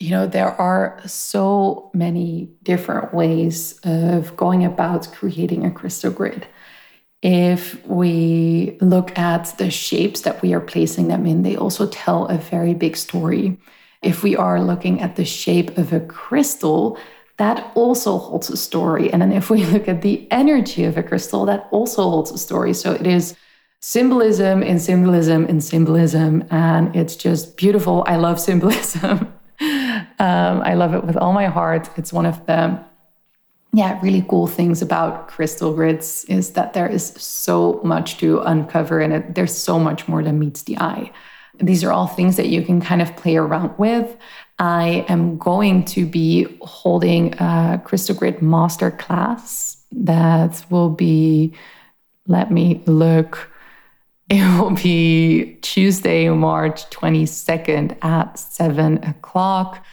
You 0.00 0.10
know, 0.10 0.26
there 0.26 0.50
are 0.60 1.00
so 1.06 1.90
many 1.94 2.50
different 2.62 3.14
ways 3.14 3.80
of 3.82 4.36
going 4.36 4.64
about 4.64 5.12
creating 5.12 5.64
a 5.64 5.70
crystal 5.70 6.12
grid. 6.12 6.46
If 7.20 7.84
we 7.84 8.78
look 8.80 9.18
at 9.18 9.56
the 9.58 9.70
shapes 9.70 10.20
that 10.20 10.40
we 10.40 10.52
are 10.52 10.60
placing 10.60 11.08
them 11.08 11.26
in, 11.26 11.42
they 11.42 11.56
also 11.56 11.88
tell 11.88 12.26
a 12.26 12.38
very 12.38 12.74
big 12.74 12.96
story. 12.96 13.58
If 14.02 14.22
we 14.22 14.36
are 14.36 14.62
looking 14.62 15.00
at 15.00 15.16
the 15.16 15.24
shape 15.24 15.76
of 15.78 15.92
a 15.92 15.98
crystal, 15.98 16.96
that 17.38 17.72
also 17.74 18.18
holds 18.18 18.50
a 18.50 18.56
story. 18.56 19.12
And 19.12 19.22
then 19.22 19.32
if 19.32 19.48
we 19.48 19.64
look 19.64 19.88
at 19.88 20.02
the 20.02 20.26
energy 20.30 20.84
of 20.84 20.96
a 20.96 21.02
crystal, 21.02 21.46
that 21.46 21.68
also 21.70 22.02
holds 22.02 22.30
a 22.30 22.38
story. 22.38 22.74
So 22.74 22.92
it 22.92 23.06
is 23.06 23.36
symbolism 23.80 24.62
in 24.62 24.78
symbolism 24.80 25.46
in 25.46 25.60
symbolism. 25.60 26.44
And 26.50 26.94
it's 26.94 27.16
just 27.16 27.56
beautiful. 27.56 28.04
I 28.06 28.16
love 28.16 28.40
symbolism. 28.40 29.32
um, 29.60 30.62
I 30.62 30.74
love 30.74 30.94
it 30.94 31.04
with 31.04 31.16
all 31.16 31.32
my 31.32 31.46
heart. 31.46 31.88
It's 31.96 32.12
one 32.12 32.26
of 32.26 32.44
the 32.46 32.84
yeah, 33.72 34.00
really 34.02 34.24
cool 34.28 34.46
things 34.46 34.80
about 34.80 35.28
crystal 35.28 35.74
grids 35.74 36.24
is 36.24 36.52
that 36.52 36.72
there 36.72 36.88
is 36.88 37.08
so 37.16 37.80
much 37.84 38.16
to 38.18 38.40
uncover 38.40 39.00
and 39.00 39.12
it, 39.12 39.34
there's 39.34 39.56
so 39.56 39.78
much 39.78 40.08
more 40.08 40.22
than 40.22 40.38
meets 40.38 40.62
the 40.62 40.78
eye. 40.78 41.12
These 41.60 41.84
are 41.84 41.92
all 41.92 42.06
things 42.06 42.36
that 42.36 42.48
you 42.48 42.62
can 42.62 42.80
kind 42.80 43.02
of 43.02 43.14
play 43.16 43.36
around 43.36 43.78
with. 43.78 44.16
I 44.58 45.04
am 45.08 45.38
going 45.38 45.84
to 45.86 46.04
be 46.04 46.58
holding 46.62 47.34
a 47.38 47.80
Crystal 47.84 48.14
Grid 48.14 48.42
Master 48.42 48.90
class 48.90 49.76
that 49.92 50.64
will 50.68 50.90
be, 50.90 51.54
let 52.26 52.50
me 52.50 52.82
look, 52.86 53.50
it 54.30 54.60
will 54.60 54.72
be 54.72 55.58
Tuesday, 55.62 56.28
March 56.28 56.90
22nd 56.90 57.96
at 58.04 58.38
7 58.38 59.04
o'clock. 59.04 59.84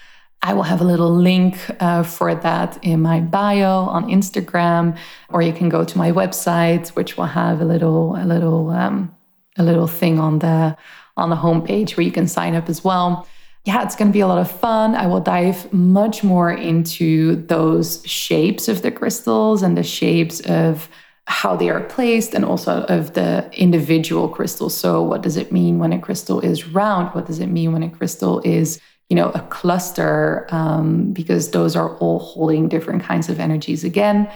I 0.41 0.53
will 0.53 0.63
have 0.63 0.81
a 0.81 0.83
little 0.83 1.13
link 1.15 1.57
uh, 1.79 2.03
for 2.03 2.35
that 2.35 2.77
in 2.83 3.01
my 3.01 3.19
bio 3.19 3.85
on 3.85 4.09
Instagram, 4.09 4.97
or 5.29 5.41
you 5.41 5.53
can 5.53 5.69
go 5.69 5.83
to 5.83 5.97
my 5.97 6.11
website, 6.11 6.89
which 6.89 7.17
will 7.17 7.25
have 7.25 7.61
a 7.61 7.65
little, 7.65 8.15
a 8.15 8.25
little, 8.25 8.69
um, 8.69 9.15
a 9.57 9.63
little 9.63 9.87
thing 9.87 10.19
on 10.19 10.39
the 10.39 10.77
on 11.17 11.29
the 11.29 11.35
homepage 11.35 11.95
where 11.95 12.05
you 12.05 12.11
can 12.11 12.27
sign 12.27 12.55
up 12.55 12.67
as 12.67 12.83
well. 12.83 13.25
Yeah, 13.65 13.81
it's 13.81 13.95
going 13.95 14.09
to 14.09 14.13
be 14.13 14.19
a 14.19 14.27
lot 14.27 14.37
of 14.37 14.49
fun. 14.49 14.93
I 14.93 15.07
will 15.07 15.19
dive 15.19 15.73
much 15.73 16.23
more 16.23 16.51
into 16.51 17.35
those 17.47 18.05
shapes 18.05 18.67
of 18.67 18.83
the 18.83 18.91
crystals 18.91 19.63
and 19.63 19.75
the 19.75 19.81
shapes 19.81 20.39
of 20.41 20.87
how 21.25 21.55
they 21.55 21.69
are 21.71 21.81
placed 21.81 22.35
and 22.35 22.45
also 22.45 22.83
of 22.83 23.15
the 23.15 23.49
individual 23.53 24.29
crystals. 24.29 24.77
So, 24.77 25.01
what 25.01 25.23
does 25.23 25.35
it 25.35 25.51
mean 25.51 25.79
when 25.79 25.93
a 25.93 25.99
crystal 25.99 26.39
is 26.41 26.67
round? 26.67 27.15
What 27.15 27.25
does 27.25 27.39
it 27.39 27.47
mean 27.47 27.73
when 27.73 27.81
a 27.81 27.89
crystal 27.89 28.39
is, 28.45 28.79
you 29.09 29.15
know, 29.15 29.31
a 29.31 29.41
cluster? 29.41 30.45
Um, 30.51 31.11
because 31.11 31.49
those 31.49 31.75
are 31.75 31.97
all 31.97 32.19
holding 32.19 32.69
different 32.69 33.01
kinds 33.01 33.29
of 33.29 33.39
energies 33.39 33.83
again. 33.83 34.29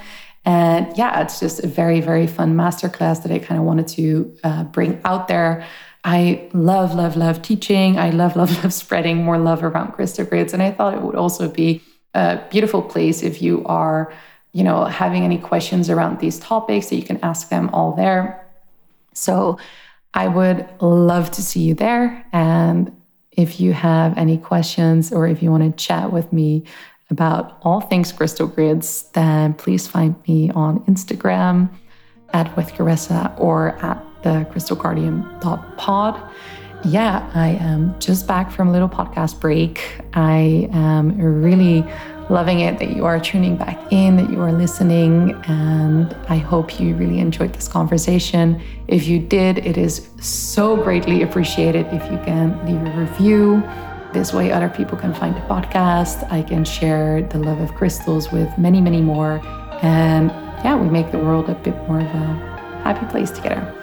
And 0.46 0.98
yeah, 0.98 1.22
it's 1.22 1.40
just 1.40 1.64
a 1.64 1.68
very, 1.68 2.02
very 2.02 2.26
fun 2.26 2.56
masterclass 2.56 3.22
that 3.22 3.32
I 3.32 3.38
kind 3.38 3.60
of 3.60 3.66
wanted 3.68 3.88
to 3.90 4.36
uh, 4.44 4.64
bring 4.64 5.00
out 5.06 5.28
there. 5.28 5.68
I 6.04 6.50
love, 6.54 6.96
love, 6.96 7.18
love 7.18 7.42
teaching. 7.42 7.98
I 7.98 8.12
love, 8.12 8.36
love, 8.36 8.64
love 8.64 8.74
spreading 8.74 9.18
more 9.18 9.38
love 9.38 9.64
around 9.64 9.92
crystal 9.92 10.26
grids. 10.26 10.54
And 10.54 10.64
I 10.64 10.72
thought 10.72 10.94
it 10.94 11.02
would 11.02 11.16
also 11.16 11.50
be 11.50 11.82
a 12.14 12.42
beautiful 12.50 12.82
place 12.82 13.22
if 13.22 13.42
you 13.42 13.66
are, 13.66 14.14
you 14.54 14.64
know, 14.64 14.86
having 14.86 15.24
any 15.24 15.38
questions 15.38 15.90
around 15.90 16.20
these 16.20 16.40
topics 16.40 16.90
that 16.90 16.96
you 16.96 17.04
can 17.04 17.20
ask 17.22 17.50
them 17.50 17.70
all 17.70 17.94
there. 17.94 18.46
So 19.14 19.60
I 20.14 20.28
would 20.28 20.68
love 20.82 21.32
to 21.32 21.42
see 21.42 21.62
you 21.62 21.74
there. 21.74 22.26
And 22.32 22.96
if 23.32 23.60
you 23.60 23.74
have 23.74 24.18
any 24.18 24.38
questions 24.38 25.12
or 25.12 25.28
if 25.28 25.44
you 25.44 25.52
want 25.52 25.64
to 25.64 25.84
chat 25.86 26.12
with 26.12 26.32
me 26.34 26.64
about 27.10 27.58
all 27.62 27.82
things 27.82 28.12
crystal 28.12 28.48
grids, 28.48 29.04
then 29.14 29.54
please 29.54 29.88
find 29.88 30.16
me 30.28 30.50
on 30.52 30.80
Instagram 30.86 31.70
at 32.34 32.56
with 32.56 32.72
Caressa 32.74 33.38
or 33.40 33.78
at 33.84 34.04
the 34.24 34.48
Crystal 34.52 34.76
Guardian 34.76 35.24
Pod. 35.78 36.20
Yeah, 36.86 37.30
I 37.34 37.50
am 37.50 38.00
just 38.00 38.26
back 38.26 38.52
from 38.52 38.70
a 38.70 38.72
little 38.72 38.88
podcast 38.88 39.40
break. 39.40 40.00
I 40.14 40.70
am 40.72 41.18
really 41.18 41.86
loving 42.30 42.62
it 42.62 42.80
that 42.80 42.96
you 42.96 43.06
are 43.06 43.20
tuning 43.20 43.58
back 43.58 43.92
in, 43.92 44.16
that 44.16 44.30
you 44.30 44.40
are 44.40 44.52
listening, 44.52 45.34
and 45.48 46.16
I 46.30 46.38
hope 46.38 46.80
you 46.80 46.96
really 46.96 47.20
enjoyed 47.20 47.54
this 47.54 47.68
conversation. 47.68 48.62
If 48.88 49.08
you 49.08 49.20
did, 49.20 49.58
it 49.58 49.78
is 49.78 50.08
so 50.22 50.78
greatly 50.78 51.24
appreciated 51.24 51.88
if 51.88 52.10
you 52.10 52.18
can 52.20 52.58
leave 52.66 52.82
a 52.94 52.98
review. 52.98 53.62
This 54.14 54.32
way, 54.32 54.52
other 54.52 54.70
people 54.70 54.98
can 54.98 55.14
find 55.14 55.36
the 55.36 55.42
podcast. 55.42 56.32
I 56.32 56.44
can 56.44 56.64
share 56.64 57.24
the 57.24 57.40
love 57.40 57.60
of 57.60 57.74
crystals 57.76 58.32
with 58.32 58.50
many, 58.58 58.80
many 58.80 59.02
more. 59.02 59.42
And 59.82 60.30
yeah, 60.64 60.78
we 60.78 60.90
make 60.90 61.12
the 61.12 61.20
world 61.20 61.50
a 61.50 61.56
bit 61.56 61.76
more 61.88 62.00
of 62.00 62.08
a 62.08 62.26
happy 62.84 63.06
place 63.08 63.32
together 63.32 63.76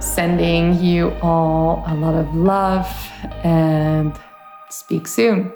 sending 0.00 0.82
you 0.82 1.10
all 1.22 1.84
a 1.86 1.94
lot 1.94 2.14
of 2.14 2.34
love 2.34 2.88
and 3.44 4.18
speak 4.70 5.06
soon. 5.06 5.52